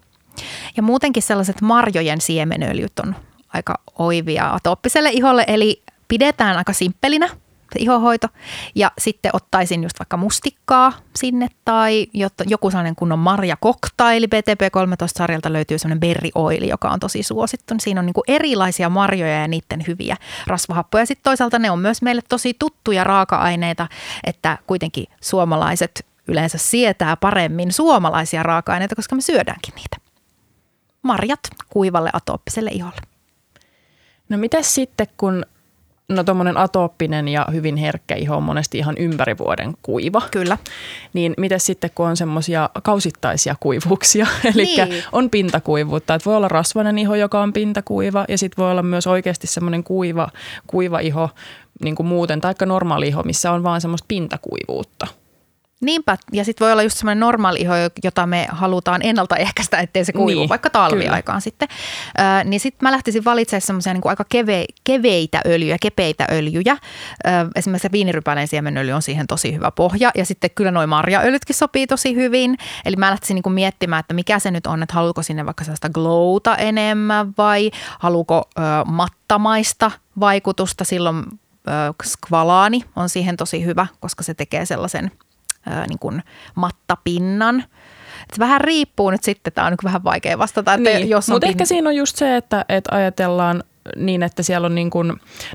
Ja 0.78 0.84
muutenkin 0.84 1.24
sellaiset 1.24 1.62
marjojen 1.62 2.22
siemenöljyt 2.22 3.00
on 3.00 3.16
aika 3.54 3.80
oivia 4.00 4.54
atooppiselle 4.54 5.10
iholle, 5.10 5.44
eli 5.48 5.84
pidetään 6.08 6.58
aika 6.58 6.74
simppelinä 6.74 7.30
se 7.74 7.80
ihohoito. 7.80 8.28
Ja 8.76 8.92
sitten 8.98 9.32
ottaisin 9.34 9.84
just 9.84 10.00
vaikka 10.00 10.18
mustikkaa 10.18 10.94
sinne 11.16 11.48
tai 11.66 12.08
joku 12.48 12.72
sellainen 12.72 12.96
kunnon 12.96 13.20
marja 13.20 13.58
koktaili. 13.60 14.26
BTP13-sarjalta 14.26 15.54
löytyy 15.54 15.80
sellainen 15.80 16.00
berry 16.00 16.30
oil, 16.36 16.64
joka 16.64 16.90
on 16.90 17.00
tosi 17.00 17.24
suosittu. 17.24 17.74
Siinä 17.80 18.00
on 18.00 18.06
niin 18.06 18.14
erilaisia 18.28 18.90
marjoja 18.90 19.42
ja 19.42 19.48
niiden 19.48 19.84
hyviä 19.88 20.18
rasvahappoja. 20.48 21.06
Sitten 21.06 21.24
toisaalta 21.24 21.60
ne 21.60 21.72
on 21.72 21.80
myös 21.80 22.02
meille 22.02 22.22
tosi 22.30 22.56
tuttuja 22.60 23.04
raaka-aineita, 23.04 23.88
että 24.24 24.58
kuitenkin 24.68 25.06
suomalaiset 25.22 26.06
yleensä 26.28 26.58
sietää 26.58 27.18
paremmin 27.18 27.72
suomalaisia 27.72 28.44
raaka-aineita, 28.44 28.96
koska 28.96 29.16
me 29.16 29.22
syödäänkin 29.22 29.76
niitä. 29.76 29.98
Marjat 31.02 31.40
kuivalle 31.70 32.10
atooppiselle 32.14 32.70
iholle. 32.74 33.02
No 34.30 34.38
mitä 34.38 34.62
sitten, 34.62 35.08
kun 35.18 35.46
no 36.10 36.24
tuommoinen 36.24 36.58
atooppinen 36.58 37.28
ja 37.28 37.46
hyvin 37.52 37.78
herkkä 37.78 38.16
iho 38.16 38.36
on 38.38 38.44
monesti 38.44 38.78
ihan 38.78 38.96
ympäri 38.98 39.38
vuoden 39.38 39.74
kuiva. 39.82 40.22
Kyllä. 40.32 40.58
Niin 41.14 41.34
mitä 41.38 41.60
sitten, 41.60 41.90
kun 41.96 42.08
on 42.08 42.18
semmoisia 42.18 42.70
kausittaisia 42.84 43.56
kuivuuksia, 43.60 44.28
eli 44.56 44.64
Niin. 44.64 45.04
on 45.12 45.30
pintakuivuutta. 45.30 46.14
Että 46.14 46.30
voi 46.30 46.38
olla 46.38 46.48
rasvainen 46.48 46.98
iho, 46.98 47.16
joka 47.16 47.42
on 47.42 47.54
pintakuiva 47.54 48.26
ja 48.30 48.38
sitten 48.38 48.64
voi 48.64 48.72
olla 48.72 48.84
myös 48.84 49.08
oikeasti 49.08 49.48
semmoinen 49.48 49.84
kuiva, 49.84 50.30
kuiva 50.68 51.00
iho 51.00 51.30
niin 51.84 51.96
kuin 51.96 52.08
muuten, 52.08 52.42
taikka 52.42 52.66
normaali 52.66 53.08
iho, 53.08 53.24
missä 53.24 53.52
on 53.52 53.64
vaan 53.64 53.82
semmoista 53.82 54.06
pintakuivuutta. 54.08 55.08
Niinpä, 55.82 56.18
ja 56.32 56.46
sitten 56.46 56.66
voi 56.66 56.72
olla 56.72 56.84
just 56.84 56.98
semmoinen 56.98 57.20
normaali 57.20 57.60
iho, 57.62 57.74
jota 58.04 58.26
me 58.26 58.48
halutaan 58.52 59.02
ennaltaehkäistä, 59.04 59.78
ettei 59.78 60.06
se 60.06 60.14
kuivu, 60.14 60.40
Niin, 60.40 60.50
vaikka 60.50 60.70
talviaikaan 60.70 61.42
sitten. 61.42 61.68
Ö, 62.20 62.44
niin 62.44 62.60
sitten 62.60 62.86
mä 62.88 62.92
lähtisin 62.92 63.26
valitsemaan 63.26 63.62
semmoisia 63.62 63.94
niin 63.94 64.02
aika 64.06 64.26
keve, 64.30 64.66
keveitä 64.84 65.42
öljyjä, 65.46 65.78
kepeitä 65.82 66.28
öljyjä. 66.32 66.74
Ö, 66.74 67.30
esimerkiksi 67.56 67.82
se 67.88 67.92
viinirypäleen 67.92 68.48
siemenöljy 68.48 68.92
on 68.92 69.02
siihen 69.02 69.28
tosi 69.28 69.54
hyvä 69.56 69.72
pohja, 69.72 70.12
ja 70.16 70.26
sitten 70.26 70.50
kyllä 70.56 70.72
noin 70.72 70.90
marjaöljytkin 70.90 71.56
sopii 71.56 71.88
tosi 71.88 72.16
hyvin. 72.16 72.58
Eli 72.86 72.96
mä 72.96 73.10
lähtisin 73.10 73.42
niin 73.46 73.54
miettimään, 73.54 74.00
että 74.00 74.14
mikä 74.14 74.40
se 74.40 74.52
nyt 74.52 74.68
on, 74.68 74.84
että 74.84 74.96
haluuko 74.96 75.24
sinne 75.24 75.46
vaikka 75.46 75.64
sellaista 75.64 75.90
glowta 75.90 76.56
enemmän, 76.56 77.34
vai 77.38 77.72
haluuko 78.00 78.50
ö, 78.58 78.62
mattamaista 78.86 79.92
vaikutusta 80.20 80.84
silloin 80.84 81.24
skvalaani 82.04 82.84
on 82.96 83.10
siihen 83.10 83.38
tosi 83.38 83.66
hyvä, 83.66 83.88
koska 84.00 84.24
se 84.24 84.34
tekee 84.34 84.66
sellaisen 84.66 85.12
ää, 85.70 85.88
niin 85.88 86.00
kuin 86.00 86.24
mattapinnan. 86.56 87.64
Et 88.34 88.40
vähän 88.40 88.62
riippuu 88.62 89.12
nyt 89.12 89.24
sitten, 89.24 89.54
tämä 89.54 89.68
on 89.68 89.74
nyt 89.74 89.84
vähän 89.84 90.04
vaikea 90.04 90.38
vastata, 90.38 90.74
että 90.74 90.90
Niin, 90.90 91.10
jos 91.10 91.30
on 91.30 91.36
mutta 91.36 91.48
pin- 91.48 91.50
ehkä 91.50 91.66
siinä 91.66 91.90
on 91.90 91.96
just 91.96 92.16
se, 92.16 92.36
että, 92.38 92.66
että 92.70 92.96
ajatellaan 92.96 93.64
niin, 93.96 94.24
että 94.24 94.44
siellä 94.44 94.66
on 94.66 94.76
niin 94.76 94.90
kuin, 94.90 95.08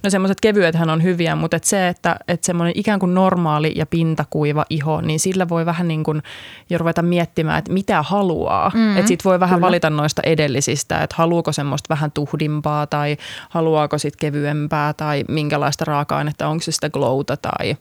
no 0.03 0.11
semmoiset 0.11 0.41
kevyethän 0.41 0.91
on 0.91 1.03
hyviä, 1.03 1.37
mutta 1.37 1.57
että 1.57 1.69
se, 1.69 1.89
että, 1.89 2.17
että 2.29 2.47
semmoinen 2.47 2.73
ikään 2.77 3.01
kuin 3.01 3.15
normaali 3.15 3.73
ja 3.77 3.87
pintakuiva 3.87 4.65
iho, 4.71 5.01
niin 5.01 5.21
sillä 5.21 5.49
voi 5.49 5.67
vähän 5.67 5.89
niin 5.89 6.05
kuin 6.05 6.23
jo 6.71 6.79
ruveta 6.79 7.03
miettimään, 7.03 7.59
että 7.59 7.73
mitä 7.73 8.03
haluaa. 8.03 8.71
Mm, 8.75 8.97
että 8.97 9.09
sit 9.09 9.25
voi 9.25 9.41
vähän 9.41 9.57
kyllä. 9.57 9.67
valita 9.67 9.91
noista 9.91 10.23
edellisistä, 10.25 11.03
että 11.03 11.17
haluuko 11.19 11.53
semmoista 11.53 11.89
vähän 11.89 12.13
tuhdimpaa 12.13 12.87
tai 12.87 13.17
haluaako 13.49 13.99
sit 13.99 14.17
kevyempää 14.17 14.93
tai 14.93 15.25
minkälaista 15.29 15.85
raaka-ainetta, 15.85 16.49
onko 16.49 16.63
se 16.63 16.73
sitä 16.73 16.91
glowta 16.91 17.37
tai 17.37 17.77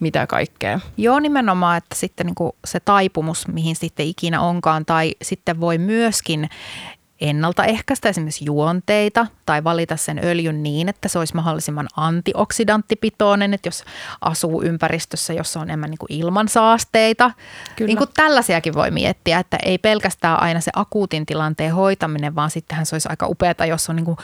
mitä 0.00 0.26
kaikkea. 0.26 0.80
Joo, 0.96 1.20
nimenomaan, 1.20 1.78
että 1.78 1.94
sitten 1.94 2.26
niin 2.26 2.34
kuin 2.34 2.52
se 2.64 2.80
taipumus, 2.80 3.48
mihin 3.48 3.76
sitten 3.76 4.06
ikinä 4.06 4.40
onkaan, 4.40 4.84
tai 4.84 5.14
sitten 5.22 5.60
voi 5.60 5.78
myöskin 5.78 6.48
ennaltaehkäistä 7.20 8.08
esimerkiksi 8.08 8.44
juonteita 8.44 9.26
tai 9.46 9.64
valita 9.64 9.96
sen 9.96 10.20
öljyn 10.24 10.62
niin, 10.62 10.88
että 10.88 11.08
se 11.08 11.18
olisi 11.18 11.34
mahdollisimman 11.34 11.88
antioksidanttipitoinen, 11.96 13.54
että 13.54 13.66
jos 13.66 13.84
asuu 14.20 14.62
ympäristössä, 14.62 15.32
jossa 15.32 15.60
on 15.60 15.68
enemmän 15.68 15.90
niin 15.90 15.98
kuin 15.98 16.12
ilmansaasteita. 16.12 17.30
Kyllä. 17.76 17.86
Niin 17.86 17.98
kuin 17.98 18.10
tällaisiakin 18.14 18.74
voi 18.74 18.90
miettiä, 18.90 19.38
että 19.38 19.58
ei 19.62 19.78
pelkästään 19.78 20.42
aina 20.42 20.60
se 20.60 20.70
akuutin 20.74 21.26
tilanteen 21.26 21.74
hoitaminen, 21.74 22.34
vaan 22.34 22.50
sittenhän 22.50 22.86
se 22.86 22.94
olisi 22.94 23.08
aika 23.08 23.26
upeata, 23.26 23.66
jos 23.66 23.90
on 23.90 23.96
niin 23.96 24.04
kuin 24.06 24.16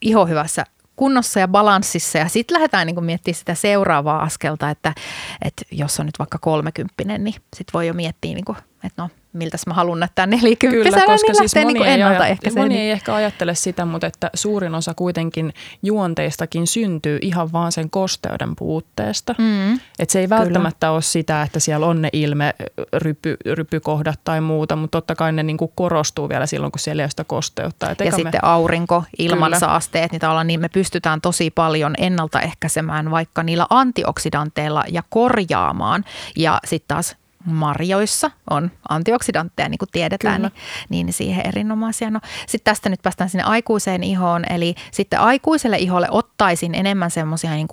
iho 0.00 0.26
hyvässä 0.26 0.64
kunnossa 0.96 1.40
ja 1.40 1.48
balanssissa 1.48 2.18
ja 2.18 2.28
sitten 2.28 2.54
lähdetään 2.54 2.86
niin 2.86 3.04
miettimään 3.04 3.38
sitä 3.38 3.54
seuraavaa 3.54 4.22
askelta, 4.22 4.70
että, 4.70 4.94
että 5.42 5.62
jos 5.70 6.00
on 6.00 6.06
nyt 6.06 6.18
vaikka 6.18 6.38
kolmekymppinen, 6.38 7.24
niin 7.24 7.34
sitten 7.34 7.72
voi 7.72 7.86
jo 7.86 7.94
miettiä, 7.94 8.34
niin 8.34 8.44
kuin, 8.44 8.58
että 8.84 9.02
no 9.02 9.10
miltäs 9.34 9.66
mä 9.66 9.74
haluan 9.74 10.00
näyttää 10.00 10.26
nelikymppisenä, 10.26 10.90
Kyllä, 10.90 11.06
koska 11.06 11.32
niin 11.32 11.36
siis 11.36 11.54
moni, 11.54 11.72
niin 11.74 11.86
ei, 11.86 11.92
ennaltaehkäiseen. 11.92 12.64
moni 12.64 12.80
ei 12.80 12.90
ehkä 12.90 13.14
ajattele 13.14 13.54
sitä, 13.54 13.84
mutta 13.84 14.06
että 14.06 14.30
suurin 14.34 14.74
osa 14.74 14.94
kuitenkin 14.94 15.52
juonteistakin 15.82 16.66
syntyy 16.66 17.18
ihan 17.22 17.52
vaan 17.52 17.72
sen 17.72 17.90
kosteuden 17.90 18.56
puutteesta. 18.56 19.34
Mm. 19.38 19.80
Et 19.98 20.10
se 20.10 20.20
ei 20.20 20.28
välttämättä 20.28 20.90
ole 20.90 21.02
sitä, 21.02 21.42
että 21.42 21.60
siellä 21.60 21.86
on 21.86 22.02
ne 22.02 22.08
ilme 22.12 22.54
rypy, 22.92 23.36
rypykohdat 23.52 24.20
tai 24.24 24.40
muuta, 24.40 24.76
mutta 24.76 24.96
totta 24.96 25.14
kai 25.14 25.32
ne 25.32 25.42
niinku 25.42 25.72
korostuu 25.74 26.28
vielä 26.28 26.46
silloin, 26.46 26.72
kun 26.72 26.80
siellä 26.80 27.00
ei 27.00 27.04
ole 27.04 27.10
sitä 27.10 27.24
kosteutta. 27.24 27.90
Et 27.90 28.00
Ja 28.00 28.04
eikä 28.04 28.16
sitten 28.16 28.40
me, 28.42 28.48
aurinko, 28.48 29.04
ilmansaasteet, 29.18 30.12
niin, 30.12 30.20
tavallaan 30.20 30.46
niin 30.46 30.60
me 30.60 30.68
pystytään 30.68 31.20
tosi 31.20 31.50
paljon 31.50 31.94
ennaltaehkäisemään 31.98 33.10
vaikka 33.10 33.42
niillä 33.42 33.66
antioksidanteilla 33.70 34.84
ja 34.88 35.02
korjaamaan. 35.08 36.04
Ja 36.36 36.60
sitten 36.64 36.88
taas 36.88 37.16
marjoissa 37.44 38.30
on 38.50 38.70
antioksidantteja, 38.88 39.68
niin 39.68 39.78
kuin 39.78 39.88
tiedetään, 39.92 40.36
Kyllä. 40.36 40.50
niin, 40.88 41.06
niin 41.06 41.14
siihen 41.14 41.46
erinomaisia. 41.46 42.10
No, 42.10 42.20
sitten 42.46 42.72
tästä 42.72 42.88
nyt 42.88 43.02
päästään 43.02 43.30
sinne 43.30 43.44
aikuiseen 43.44 44.02
ihoon, 44.02 44.44
eli 44.50 44.74
sitten 44.90 45.20
aikuiselle 45.20 45.76
iholle 45.78 46.08
ottaisin 46.10 46.74
enemmän 46.74 47.10
semmoisia 47.10 47.50
niin 47.50 47.68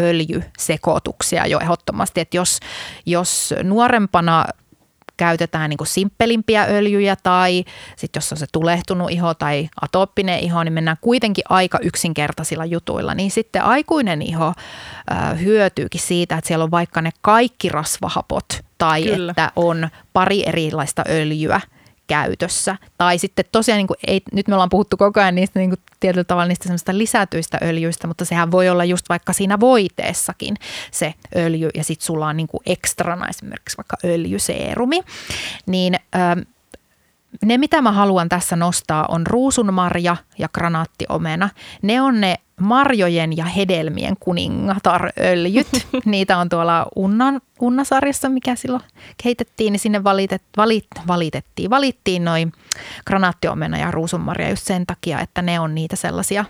öljysekoituksia 0.00 1.46
jo 1.46 1.60
ehdottomasti, 1.60 2.20
että 2.20 2.36
jos, 2.36 2.60
jos 3.06 3.54
nuorempana 3.62 4.44
käytetään 5.20 5.70
niin 5.70 5.78
kuin 5.78 5.88
simppelimpiä 5.88 6.64
öljyjä 6.64 7.16
tai 7.22 7.64
sitten 7.96 8.20
jos 8.20 8.32
on 8.32 8.38
se 8.38 8.46
tulehtunut 8.52 9.10
iho 9.10 9.34
tai 9.34 9.68
atooppinen 9.80 10.38
iho, 10.38 10.64
niin 10.64 10.72
mennään 10.72 10.96
kuitenkin 11.00 11.44
aika 11.48 11.78
yksinkertaisilla 11.82 12.64
jutuilla. 12.64 13.14
Niin 13.14 13.30
sitten 13.30 13.62
aikuinen 13.62 14.22
iho 14.22 14.52
äh, 15.12 15.40
hyötyykin 15.40 16.00
siitä, 16.00 16.36
että 16.36 16.48
siellä 16.48 16.64
on 16.64 16.70
vaikka 16.70 17.02
ne 17.02 17.10
kaikki 17.20 17.68
rasvahapot 17.68 18.46
tai 18.78 19.02
Kyllä. 19.02 19.30
että 19.30 19.52
on 19.56 19.88
pari 20.12 20.42
erilaista 20.46 21.04
öljyä– 21.08 21.60
käytössä. 22.10 22.76
Tai 22.98 23.18
sitten 23.18 23.44
tosiaan, 23.52 23.78
niin 23.78 23.86
kuin, 23.86 23.96
ei, 24.06 24.20
nyt 24.32 24.48
me 24.48 24.54
ollaan 24.54 24.68
puhuttu 24.68 24.96
koko 24.96 25.20
ajan 25.20 25.34
niistä 25.34 25.58
niin 25.58 25.70
kuin, 25.70 25.80
tietyllä 26.00 26.24
tavalla 26.24 26.48
niistä 26.48 26.98
lisätyistä 26.98 27.58
öljyistä, 27.62 28.06
mutta 28.06 28.24
sehän 28.24 28.50
voi 28.50 28.68
olla 28.68 28.84
just 28.84 29.08
vaikka 29.08 29.32
siinä 29.32 29.60
voiteessakin 29.60 30.56
se 30.90 31.14
öljy 31.36 31.68
ja 31.74 31.84
sitten 31.84 32.06
sulla 32.06 32.26
on 32.26 32.36
niin 32.36 32.46
kuin 32.46 32.60
ekstrana 32.66 33.28
esimerkiksi 33.28 33.76
vaikka 33.76 33.96
öljyseerumi. 34.04 35.00
Niin 35.66 35.94
ähm, 36.14 36.40
ne, 37.44 37.58
mitä 37.58 37.82
mä 37.82 37.92
haluan 37.92 38.28
tässä 38.28 38.56
nostaa, 38.56 39.06
on 39.08 39.26
ruusunmarja 39.26 40.16
ja 40.38 40.48
granaattiomena. 40.48 41.48
Ne 41.82 42.00
on 42.00 42.20
ne 42.20 42.38
marjojen 42.60 43.36
ja 43.36 43.44
hedelmien 43.44 44.16
kuningataröljyt. 44.20 45.68
Niitä 46.04 46.38
on 46.38 46.48
tuolla 46.48 46.86
Unnan, 46.96 47.40
Unnasarjassa, 47.60 48.28
mikä 48.28 48.54
silloin 48.54 48.82
keitettiin, 49.22 49.72
niin 49.72 49.80
sinne 49.80 50.04
valitet, 50.04 50.42
valit, 50.56 50.86
valitettiin. 51.06 51.70
Valittiin 51.70 52.24
noin 52.24 52.52
granaattiomena 53.06 53.78
ja 53.78 53.90
ruusunmarja 53.90 54.50
just 54.50 54.66
sen 54.66 54.86
takia, 54.86 55.20
että 55.20 55.42
ne 55.42 55.60
on 55.60 55.74
niitä 55.74 55.96
sellaisia 55.96 56.44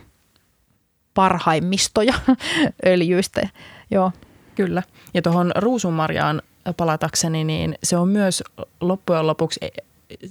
parhaimmistoja 1.14 2.14
öljyistä. 2.86 3.48
Joo. 3.90 4.12
Kyllä. 4.54 4.82
Ja 5.14 5.22
tuohon 5.22 5.52
ruusunmarjaan 5.56 6.42
palatakseni, 6.76 7.44
niin 7.44 7.78
se 7.82 7.96
on 7.96 8.08
myös 8.08 8.42
loppujen 8.80 9.26
lopuksi 9.26 9.60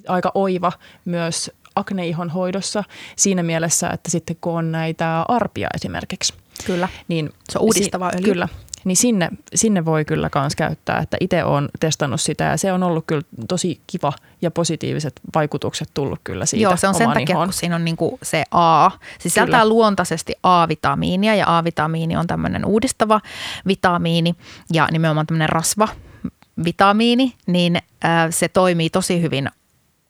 aika 0.07 0.31
oiva 0.35 0.71
myös 1.05 1.51
akneihon 1.75 2.29
hoidossa 2.29 2.83
siinä 3.15 3.43
mielessä, 3.43 3.89
että 3.89 4.11
sitten 4.11 4.35
kun 4.41 4.53
on 4.53 4.71
näitä 4.71 5.25
arpia 5.27 5.67
esimerkiksi. 5.75 6.33
Kyllä, 6.65 6.89
niin 7.07 7.29
se 7.49 7.59
on 7.59 7.65
uudistava 7.65 8.11
öljy. 8.15 8.23
Kyllä, 8.23 8.47
niin 8.85 8.95
sinne, 8.95 9.29
sinne 9.55 9.85
voi 9.85 10.05
kyllä 10.05 10.29
myös 10.35 10.55
käyttää, 10.55 10.99
että 10.99 11.17
itse 11.19 11.43
olen 11.43 11.69
testannut 11.79 12.21
sitä 12.21 12.43
ja 12.43 12.57
se 12.57 12.73
on 12.73 12.83
ollut 12.83 13.03
kyllä 13.07 13.21
tosi 13.47 13.81
kiva 13.87 14.13
ja 14.41 14.51
positiiviset 14.51 15.21
vaikutukset 15.35 15.89
tullut 15.93 16.19
kyllä 16.23 16.45
siitä 16.45 16.63
Joo, 16.63 16.77
se 16.77 16.87
on 16.87 16.95
sen 16.95 17.09
takia, 17.09 17.35
ihon. 17.35 17.47
kun 17.47 17.53
siinä 17.53 17.75
on 17.75 17.85
niinku 17.85 18.19
se 18.23 18.43
A. 18.51 18.91
Sisältää 19.19 19.59
kyllä. 19.59 19.69
luontaisesti 19.69 20.33
A-vitamiinia 20.43 21.35
ja 21.35 21.57
A-vitamiini 21.57 22.17
on 22.17 22.27
tämmöinen 22.27 22.65
uudistava 22.65 23.21
vitamiini 23.67 24.35
ja 24.73 24.87
nimenomaan 24.91 25.27
tämmöinen 25.27 25.49
rasva 25.49 25.87
vitamiini, 26.63 27.33
niin 27.47 27.77
se 28.29 28.47
toimii 28.47 28.89
tosi 28.89 29.21
hyvin 29.21 29.49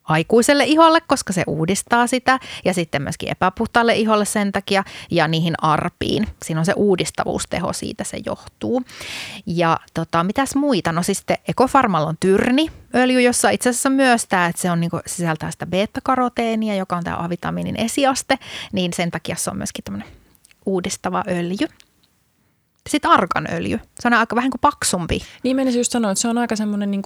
aikuiselle 0.09 0.63
iholle, 0.63 1.01
koska 1.07 1.33
se 1.33 1.43
uudistaa 1.47 2.07
sitä 2.07 2.39
ja 2.65 2.73
sitten 2.73 3.01
myöskin 3.01 3.29
epäpuhtaalle 3.29 3.95
iholle 3.95 4.25
sen 4.25 4.51
takia 4.51 4.83
ja 5.11 5.27
niihin 5.27 5.53
arpiin. 5.61 6.27
Siinä 6.43 6.59
on 6.59 6.65
se 6.65 6.73
uudistavuusteho, 6.75 7.73
siitä 7.73 8.03
se 8.03 8.17
johtuu. 8.25 8.83
Ja 9.45 9.79
tota, 9.93 10.23
mitäs 10.23 10.55
muita? 10.55 10.91
No 10.91 11.03
siis 11.03 11.17
sitten 11.17 11.37
Ekofarmal 11.47 12.07
on 12.07 12.15
tyrni, 12.19 12.71
öljy, 12.95 13.21
jossa 13.21 13.49
itse 13.49 13.69
asiassa 13.69 13.89
myös 13.89 14.25
tämä, 14.25 14.45
että 14.45 14.61
se 14.61 14.71
on 14.71 14.79
niin 14.79 14.91
sisältää 15.05 15.51
sitä 15.51 15.65
beta-karoteenia, 15.65 16.75
joka 16.75 16.97
on 16.97 17.03
tämä 17.03 17.17
A-vitamiinin 17.17 17.79
esiaste, 17.79 18.39
niin 18.71 18.93
sen 18.93 19.11
takia 19.11 19.35
se 19.35 19.49
on 19.49 19.57
myöskin 19.57 19.83
tämmöinen 19.83 20.09
uudistava 20.65 21.23
öljy. 21.27 21.67
Sitten 22.89 23.11
arganöljy. 23.11 23.79
Se 23.99 24.07
on 24.07 24.13
aika 24.13 24.35
vähän 24.35 24.51
kuin 24.51 24.61
paksumpi. 24.61 25.21
Niin 25.43 25.55
menisin 25.55 25.79
just 25.79 25.91
sanoa, 25.91 26.11
että 26.11 26.21
se 26.21 26.27
on 26.27 26.37
aika 26.37 26.55
semmoinen 26.55 26.91
niin 26.91 27.01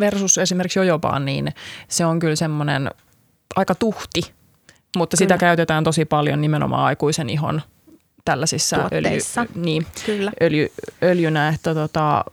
versus 0.00 0.38
esimerkiksi 0.38 0.78
jojobaan, 0.78 1.24
niin 1.24 1.54
se 1.88 2.06
on 2.06 2.18
kyllä 2.18 2.36
semmoinen 2.36 2.90
aika 3.56 3.74
tuhti, 3.74 4.20
mutta 4.96 5.16
kyllä. 5.16 5.24
sitä 5.24 5.38
käytetään 5.38 5.84
tosi 5.84 6.04
paljon 6.04 6.40
nimenomaan 6.40 6.84
aikuisen 6.84 7.30
ihon 7.30 7.62
tällaisissa 8.24 8.88
öljy, 8.92 9.18
niin, 9.54 9.86
kyllä. 10.06 10.32
Öljy, 10.42 10.72
öljynä, 11.02 11.48
että 11.48 11.74
tota, 11.74 12.24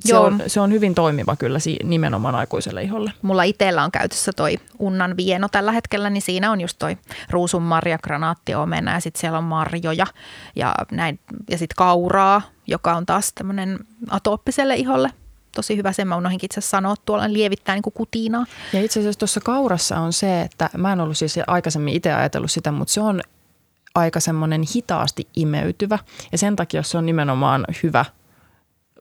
se, 0.00 0.12
Joo. 0.12 0.24
On, 0.24 0.42
se 0.46 0.60
on 0.60 0.72
hyvin 0.72 0.94
toimiva 0.94 1.36
kyllä 1.36 1.58
nimenomaan 1.84 2.34
aikuiselle 2.34 2.82
iholle. 2.82 3.12
Mulla 3.22 3.42
itsellä 3.42 3.84
on 3.84 3.90
käytössä 3.90 4.32
toi 4.36 4.58
unnan 4.78 5.16
vieno 5.16 5.48
tällä 5.48 5.72
hetkellä, 5.72 6.10
niin 6.10 6.22
siinä 6.22 6.50
on 6.50 6.60
just 6.60 6.78
toi 6.78 6.96
ruusunmarja, 7.30 7.98
granaattiomena 7.98 8.92
ja 8.92 9.00
sitten 9.00 9.20
siellä 9.20 9.38
on 9.38 9.44
marjoja 9.44 10.06
ja, 10.56 10.74
näin, 10.90 11.20
ja 11.50 11.58
sitten 11.58 11.76
kauraa, 11.76 12.42
joka 12.66 12.96
on 12.96 13.06
taas 13.06 13.32
tämmöinen 13.32 13.78
atooppiselle 14.10 14.76
iholle 14.76 15.10
tosi 15.56 15.76
hyvä, 15.76 15.92
sen 15.92 16.08
mä 16.08 16.16
unohdinkin 16.16 16.46
itse 16.46 16.60
sanoa, 16.60 16.94
tuolla 17.04 17.32
lievittää 17.32 17.74
niin 17.74 17.82
kuin 17.82 17.94
kutinaa. 17.94 18.46
Ja 18.72 18.82
itse 18.82 19.00
asiassa 19.00 19.18
tuossa 19.18 19.40
kaurassa 19.40 20.00
on 20.00 20.12
se, 20.12 20.40
että 20.40 20.70
mä 20.76 20.92
en 20.92 21.00
ollut 21.00 21.18
siis 21.18 21.38
aikaisemmin 21.46 21.94
itse 21.94 22.12
ajatellut 22.12 22.50
sitä, 22.50 22.72
mutta 22.72 22.94
se 22.94 23.00
on 23.00 23.20
aika 23.94 24.20
semmoinen 24.20 24.62
hitaasti 24.74 25.28
imeytyvä 25.36 25.98
ja 26.32 26.38
sen 26.38 26.56
takia 26.56 26.82
se 26.82 26.98
on 26.98 27.06
nimenomaan 27.06 27.64
hyvä– 27.82 28.04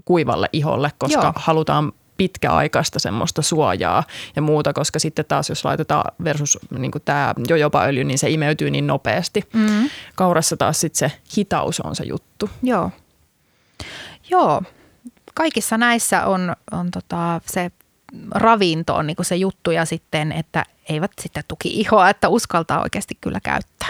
kuivalle 0.10 0.50
iholle, 0.54 0.92
koska 0.98 1.24
Joo. 1.24 1.34
halutaan 1.36 1.92
pitkäaikaista 2.18 3.00
semmoista 3.00 3.42
suojaa 3.42 4.04
ja 4.36 4.42
muuta, 4.42 4.74
koska 4.74 5.00
sitten 5.00 5.26
taas 5.26 5.50
jos 5.50 5.66
laitetaan 5.66 6.12
versus 6.24 6.60
niin 6.78 6.92
tämä 7.06 7.34
jojopaöljy, 7.48 8.04
niin 8.04 8.18
se 8.20 8.30
imeytyy 8.30 8.72
niin 8.72 8.88
nopeasti. 8.88 9.44
Mm. 9.54 9.90
Kaurassa 10.16 10.58
taas 10.58 10.80
sitten 10.80 11.10
se 11.10 11.18
hitaus 11.38 11.80
on 11.80 11.96
se 11.96 12.04
juttu. 12.04 12.50
Joo. 12.64 12.92
Joo. 14.30 14.62
Kaikissa 15.34 15.78
näissä 15.78 16.26
on, 16.26 16.56
on 16.72 16.92
tota 16.92 17.42
se 17.46 17.72
ravinto 18.32 18.96
on 18.96 19.08
niin 19.08 19.18
se 19.22 19.36
juttu 19.36 19.72
ja 19.72 19.86
sitten, 19.86 20.32
että 20.32 20.66
eivät 20.90 21.12
sitten 21.22 21.44
tuki 21.48 21.80
ihoa, 21.80 22.10
että 22.10 22.30
uskaltaa 22.30 22.82
oikeasti 22.82 23.18
kyllä 23.22 23.40
käyttää. 23.40 23.90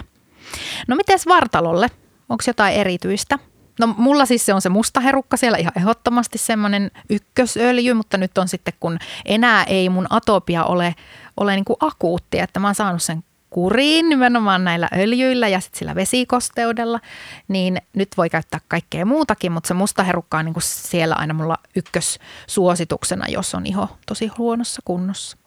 No 0.87 0.95
miten 0.95 1.19
vartalolle? 1.27 1.87
Onko 2.29 2.43
jotain 2.47 2.75
erityistä? 2.75 3.39
No 3.79 3.87
mulla 3.97 4.25
siis 4.25 4.45
se 4.45 4.53
on 4.53 4.61
se 4.61 4.69
musta 4.69 4.99
herukka 4.99 5.37
siellä 5.37 5.57
ihan 5.57 5.73
ehdottomasti 5.77 6.37
semmoinen 6.37 6.91
ykkösöljy, 7.09 7.93
mutta 7.93 8.17
nyt 8.17 8.37
on 8.37 8.47
sitten 8.47 8.73
kun 8.79 8.99
enää 9.25 9.63
ei 9.63 9.89
mun 9.89 10.07
atopia 10.09 10.63
ole, 10.63 10.95
ole 11.37 11.55
niin 11.55 11.65
kuin 11.65 11.77
akuutti, 11.79 12.39
että 12.39 12.59
mä 12.59 12.67
oon 12.67 12.75
saanut 12.75 13.03
sen 13.03 13.23
kuriin 13.49 14.09
nimenomaan 14.09 14.63
näillä 14.63 14.89
öljyillä 14.97 15.47
ja 15.47 15.59
sitten 15.59 15.79
sillä 15.79 15.95
vesikosteudella, 15.95 16.99
niin 17.47 17.77
nyt 17.93 18.09
voi 18.17 18.29
käyttää 18.29 18.59
kaikkea 18.67 19.05
muutakin, 19.05 19.51
mutta 19.51 19.67
se 19.67 19.73
musta 19.73 20.03
herukka 20.03 20.37
on 20.37 20.45
niin 20.45 20.53
kuin 20.53 20.63
siellä 20.63 21.15
aina 21.15 21.33
mulla 21.33 21.57
ykkössuosituksena, 21.75 23.25
jos 23.27 23.55
on 23.55 23.65
iho 23.65 23.97
tosi 24.05 24.27
huonossa 24.27 24.81
kunnossa. 24.85 25.37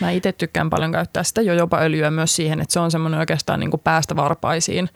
Mä 0.00 0.10
itse 0.10 0.32
tykkään 0.32 0.70
paljon 0.70 0.92
käyttää 0.92 1.22
sitä 1.22 1.42
jo 1.42 1.54
jopa 1.54 1.78
öljyä 1.78 2.10
myös 2.10 2.36
siihen, 2.36 2.60
että 2.60 2.72
se 2.72 2.80
on 2.80 2.90
semmoinen 2.90 3.20
oikeastaan 3.20 3.60
niin 3.60 3.70
kuin 3.70 3.80
päästä 3.80 4.16
varpaisiin 4.16 4.88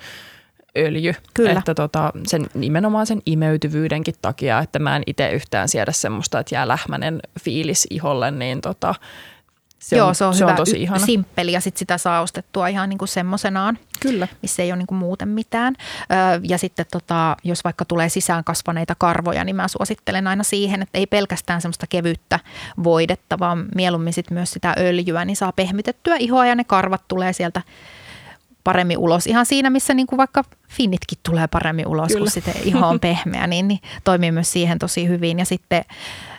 öljy. 0.78 1.14
Kyllä. 1.34 1.58
Että 1.58 1.74
tota, 1.74 2.12
sen, 2.26 2.46
nimenomaan 2.54 3.06
sen 3.06 3.22
imeytyvyydenkin 3.26 4.14
takia, 4.22 4.58
että 4.58 4.78
mä 4.78 4.96
en 4.96 5.02
itse 5.06 5.30
yhtään 5.30 5.68
siedä 5.68 5.92
semmoista, 5.92 6.38
että 6.38 6.54
jää 6.54 6.68
lähmänen 6.68 7.20
fiilis 7.40 7.86
iholle, 7.90 8.30
niin 8.30 8.60
tota, 8.60 8.94
se 9.84 9.96
Joo, 9.96 10.08
on, 10.08 10.14
se 10.14 10.24
on, 10.24 10.34
se 10.34 10.40
hyvä, 10.40 10.50
on 10.50 10.56
tosi 10.56 10.82
ihana. 10.82 11.06
simppeli 11.06 11.52
ja 11.52 11.60
sit 11.60 11.76
sitä 11.76 11.98
saa 11.98 12.20
ostettua 12.20 12.68
ihan 12.68 12.88
niin 12.88 12.98
kuin 12.98 13.08
semmoisenaan, 13.08 13.78
Kyllä. 14.00 14.28
missä 14.42 14.62
ei 14.62 14.72
ole 14.72 14.78
niin 14.78 14.86
kuin 14.86 14.98
muuten 14.98 15.28
mitään. 15.28 15.74
ja 16.42 16.58
sitten 16.58 16.86
tota, 16.92 17.36
jos 17.44 17.64
vaikka 17.64 17.84
tulee 17.84 18.08
sisään 18.08 18.44
kasvaneita 18.44 18.94
karvoja, 18.98 19.44
niin 19.44 19.56
mä 19.56 19.68
suosittelen 19.68 20.26
aina 20.26 20.42
siihen, 20.42 20.82
että 20.82 20.98
ei 20.98 21.06
pelkästään 21.06 21.60
semmoista 21.60 21.86
kevyttä 21.86 22.40
voidetta, 22.84 23.38
vaan 23.38 23.66
mieluummin 23.74 24.12
sit 24.12 24.30
myös 24.30 24.50
sitä 24.50 24.74
öljyä, 24.78 25.24
niin 25.24 25.36
saa 25.36 25.52
pehmitettyä 25.52 26.16
ihoa 26.16 26.46
ja 26.46 26.54
ne 26.54 26.64
karvat 26.64 27.08
tulee 27.08 27.32
sieltä 27.32 27.62
paremmin 28.64 28.98
ulos. 28.98 29.26
Ihan 29.26 29.46
siinä, 29.46 29.70
missä 29.70 29.94
niin 29.94 30.06
kuin 30.06 30.16
vaikka 30.16 30.44
finnitkin 30.68 31.18
tulee 31.22 31.46
paremmin 31.46 31.86
ulos, 31.86 32.08
Kyllä. 32.08 32.20
kun 32.20 32.30
sitten 32.30 32.54
iho 32.64 32.88
on 32.88 33.00
pehmeä, 33.06 33.46
niin, 33.46 33.68
niin 33.68 33.80
toimii 34.04 34.32
myös 34.32 34.52
siihen 34.52 34.78
tosi 34.78 35.08
hyvin. 35.08 35.38
Ja 35.38 35.44
sitten 35.44 35.84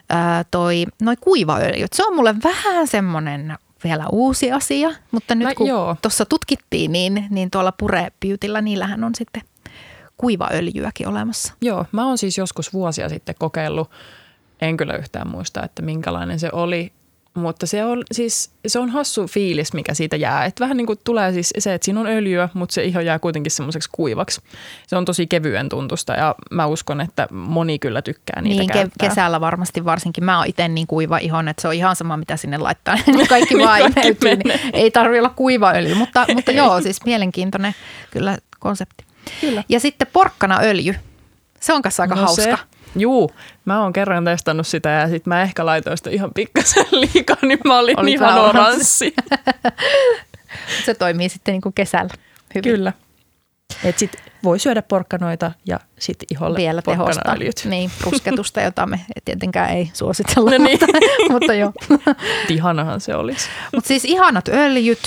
ää, 0.09 0.43
toi, 0.51 0.85
noi 1.01 1.15
kuivaöljyt, 1.15 1.93
se 1.93 2.05
on 2.05 2.15
mulle 2.15 2.35
vähän 2.43 2.88
semmoinen 2.88 3.57
vielä 3.83 4.05
uusi 4.11 4.51
asia, 4.51 4.89
mutta 5.11 5.35
nyt 5.35 5.53
kun 5.57 5.67
tuossa 6.01 6.25
tutkittiin, 6.25 6.91
niin, 6.91 7.27
niin 7.29 7.51
tuolla 7.51 7.71
Pure 7.71 8.11
Beautyllä 8.25 8.61
niillähän 8.61 9.03
on 9.03 9.15
sitten 9.15 9.41
kuivaöljyäkin 10.17 11.07
olemassa. 11.07 11.53
Joo, 11.61 11.85
mä 11.91 12.07
oon 12.07 12.17
siis 12.17 12.38
joskus 12.38 12.73
vuosia 12.73 13.09
sitten 13.09 13.35
kokeillut, 13.39 13.91
en 14.61 14.77
kyllä 14.77 14.93
yhtään 14.93 15.29
muista, 15.29 15.63
että 15.63 15.81
minkälainen 15.81 16.39
se 16.39 16.49
oli, 16.51 16.91
mutta 17.36 17.65
se 17.65 17.86
on, 17.86 18.04
siis, 18.12 18.52
se 18.67 18.80
on 18.80 18.89
hassu 18.89 19.28
fiilis, 19.28 19.74
mikä 19.74 19.93
siitä 19.93 20.15
jää. 20.15 20.45
Et 20.45 20.60
vähän 20.60 20.78
niin 20.78 20.88
kuin 20.88 21.00
tulee 21.04 21.34
siis 21.34 21.54
se, 21.58 21.74
että 21.74 21.86
siinä 21.86 22.00
on 22.00 22.08
öljyä, 22.08 22.50
mutta 22.54 22.74
se 22.74 22.84
iho 22.84 23.00
jää 23.00 23.19
kuitenkin 23.19 23.52
semmoiseksi 23.52 23.89
kuivaksi. 23.91 24.41
Se 24.88 24.95
on 24.95 25.06
tosi 25.06 25.28
kevyen 25.28 25.69
tuntusta 25.69 26.13
ja 26.13 26.36
mä 26.52 26.65
uskon, 26.65 27.02
että 27.02 27.28
moni 27.32 27.80
kyllä 27.80 28.02
tykkää 28.02 28.41
niitä 28.41 28.60
niin, 28.60 28.71
käyttää. 28.71 29.10
kesällä 29.10 29.41
varmasti 29.41 29.86
varsinkin. 29.86 30.24
Mä 30.24 30.38
oon 30.38 30.48
itse 30.48 30.67
niin 30.67 30.88
kuiva 30.88 31.17
ihon, 31.17 31.48
että 31.48 31.62
se 31.62 31.67
on 31.67 31.74
ihan 31.74 31.95
sama, 31.95 32.17
mitä 32.17 32.38
sinne 32.38 32.58
laittaa. 32.58 32.98
Kaikki 33.30 33.58
vaan 33.58 33.82
imeytyy, 33.82 34.36
niin 34.36 34.60
ei 34.74 34.91
tarvitse 34.91 35.19
olla 35.19 35.34
kuiva 35.36 35.71
öljy. 35.71 35.95
Mutta, 35.95 36.26
mutta 36.34 36.52
joo, 36.52 36.82
siis 36.82 37.06
mielenkiintoinen 37.06 37.76
kyllä 38.12 38.38
konsepti. 38.60 39.06
Kyllä. 39.41 39.63
Ja 39.69 39.80
sitten 39.80 40.08
porkkana 40.13 40.60
öljy. 40.63 40.95
Se 41.60 41.74
on 41.74 41.82
kanssa 41.82 42.04
aika 42.04 42.15
no 42.15 42.21
hauska. 42.21 42.43
Se 42.43 42.58
Juu, 42.95 43.31
mä 43.65 43.81
oon 43.81 43.93
kerran 43.93 44.25
testannut 44.25 44.67
sitä 44.67 44.89
ja 44.89 45.10
sit 45.10 45.25
mä 45.25 45.41
ehkä 45.41 45.65
laitoin 45.65 45.97
sitä 45.97 46.10
ihan 46.10 46.31
pikkasen 46.34 46.86
liikaa, 47.01 47.38
niin 47.41 47.60
mä 47.65 47.79
olin 47.79 47.99
Olit 47.99 48.13
ihan 48.13 48.39
oranssi. 48.41 49.13
Se 50.86 50.93
toimii 50.93 51.29
sitten 51.29 51.51
niin 51.51 51.62
kuin 51.62 51.73
kesällä 51.73 52.13
hyvin. 52.55 52.71
Kyllä. 52.71 52.93
Et 53.84 53.97
sit 53.99 54.12
voi 54.43 54.60
syödä 54.60 54.81
porkkanoita 54.81 55.51
ja 55.65 55.79
sit 55.99 56.17
iholle 56.31 56.58
Vielä 56.58 56.81
porkkanaöljyt. 56.86 57.62
niin, 57.65 57.91
pusketusta, 58.03 58.62
jota 58.62 58.86
me 58.86 58.99
tietenkään 59.25 59.69
ei 59.69 59.89
suositella, 59.93 60.51
No 60.51 60.58
niin. 60.58 60.79
mutta, 60.81 60.97
mutta 61.29 61.53
joo. 61.53 61.73
Ihanahan 62.49 63.01
se 63.01 63.15
olisi. 63.15 63.49
Mutta 63.75 63.88
siis 63.88 64.05
ihanat 64.05 64.47
öljyt, 64.47 64.99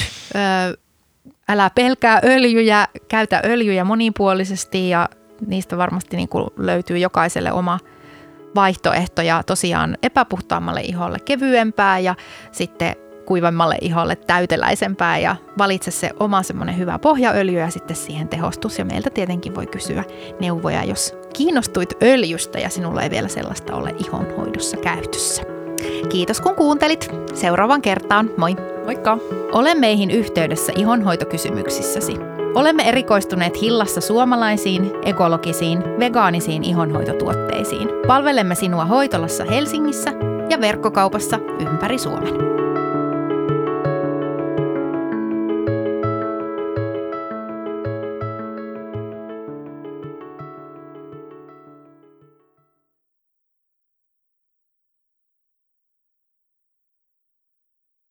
älä 1.48 1.70
pelkää 1.74 2.20
öljyjä, 2.24 2.87
käytä 3.09 3.42
öljyjä 3.44 3.85
monipuolisesti 3.85 4.88
ja 4.88 5.09
niistä 5.46 5.79
varmasti 5.79 6.16
niin 6.16 6.29
kuin 6.29 6.46
löytyy 6.57 6.98
jokaiselle 6.98 7.53
oma 7.53 7.79
vaihtoehto 8.55 9.22
ja 9.22 9.42
tosiaan 9.42 9.98
epäpuhtaammalle 10.03 10.81
iholle 10.81 11.18
kevyempää 11.24 11.98
ja 11.98 12.14
sitten 12.53 12.96
kuivemmalle 13.27 13.77
iholle 13.81 14.16
täyteläisempää 14.16 15.18
ja 15.18 15.37
valitse 15.59 15.90
se 15.90 16.11
oma 16.20 16.42
semmoinen 16.42 16.79
hyvä 16.79 16.98
pohjaöljy 16.98 17.59
ja 17.59 17.70
sitten 17.70 17.96
siihen 17.96 18.29
tehostus. 18.29 18.79
Ja 18.79 18.85
meiltä 18.85 19.11
tietenkin 19.11 19.55
voi 19.55 19.66
kysyä 19.66 20.05
neuvoja, 20.40 20.85
jos 20.85 21.14
kiinnostuit 21.37 22.03
öljystä 22.03 22.59
ja 22.59 22.68
sinulla 22.68 23.03
ei 23.03 23.11
vielä 23.11 23.29
sellaista 23.29 23.74
ole 23.74 23.94
ihonhoidossa 23.98 24.77
käytössä. 24.77 25.42
Kiitos 26.09 26.40
kun 26.40 26.55
kuuntelit. 26.55 27.11
Seuraavan 27.35 27.83
kertaan. 27.83 28.31
Moi! 28.37 28.57
Moikka! 28.85 29.18
Ole 29.53 29.74
meihin 29.74 30.11
yhteydessä 30.11 30.72
ihonhoitokysymyksissäsi. 30.77 32.38
Olemme 32.55 32.89
erikoistuneet 32.89 33.63
Hillassa 33.63 34.01
suomalaisiin, 34.01 34.93
ekologisiin, 35.05 35.85
vegaanisiin 35.99 36.65
ihonhoitotuotteisiin. 36.65 37.89
Palvelemme 38.07 38.55
sinua 38.55 38.85
hoitolassa 38.85 39.45
Helsingissä 39.45 40.11
ja 40.51 40.61
verkkokaupassa 40.61 41.39
ympäri 41.61 41.99
Suomen. 41.99 42.58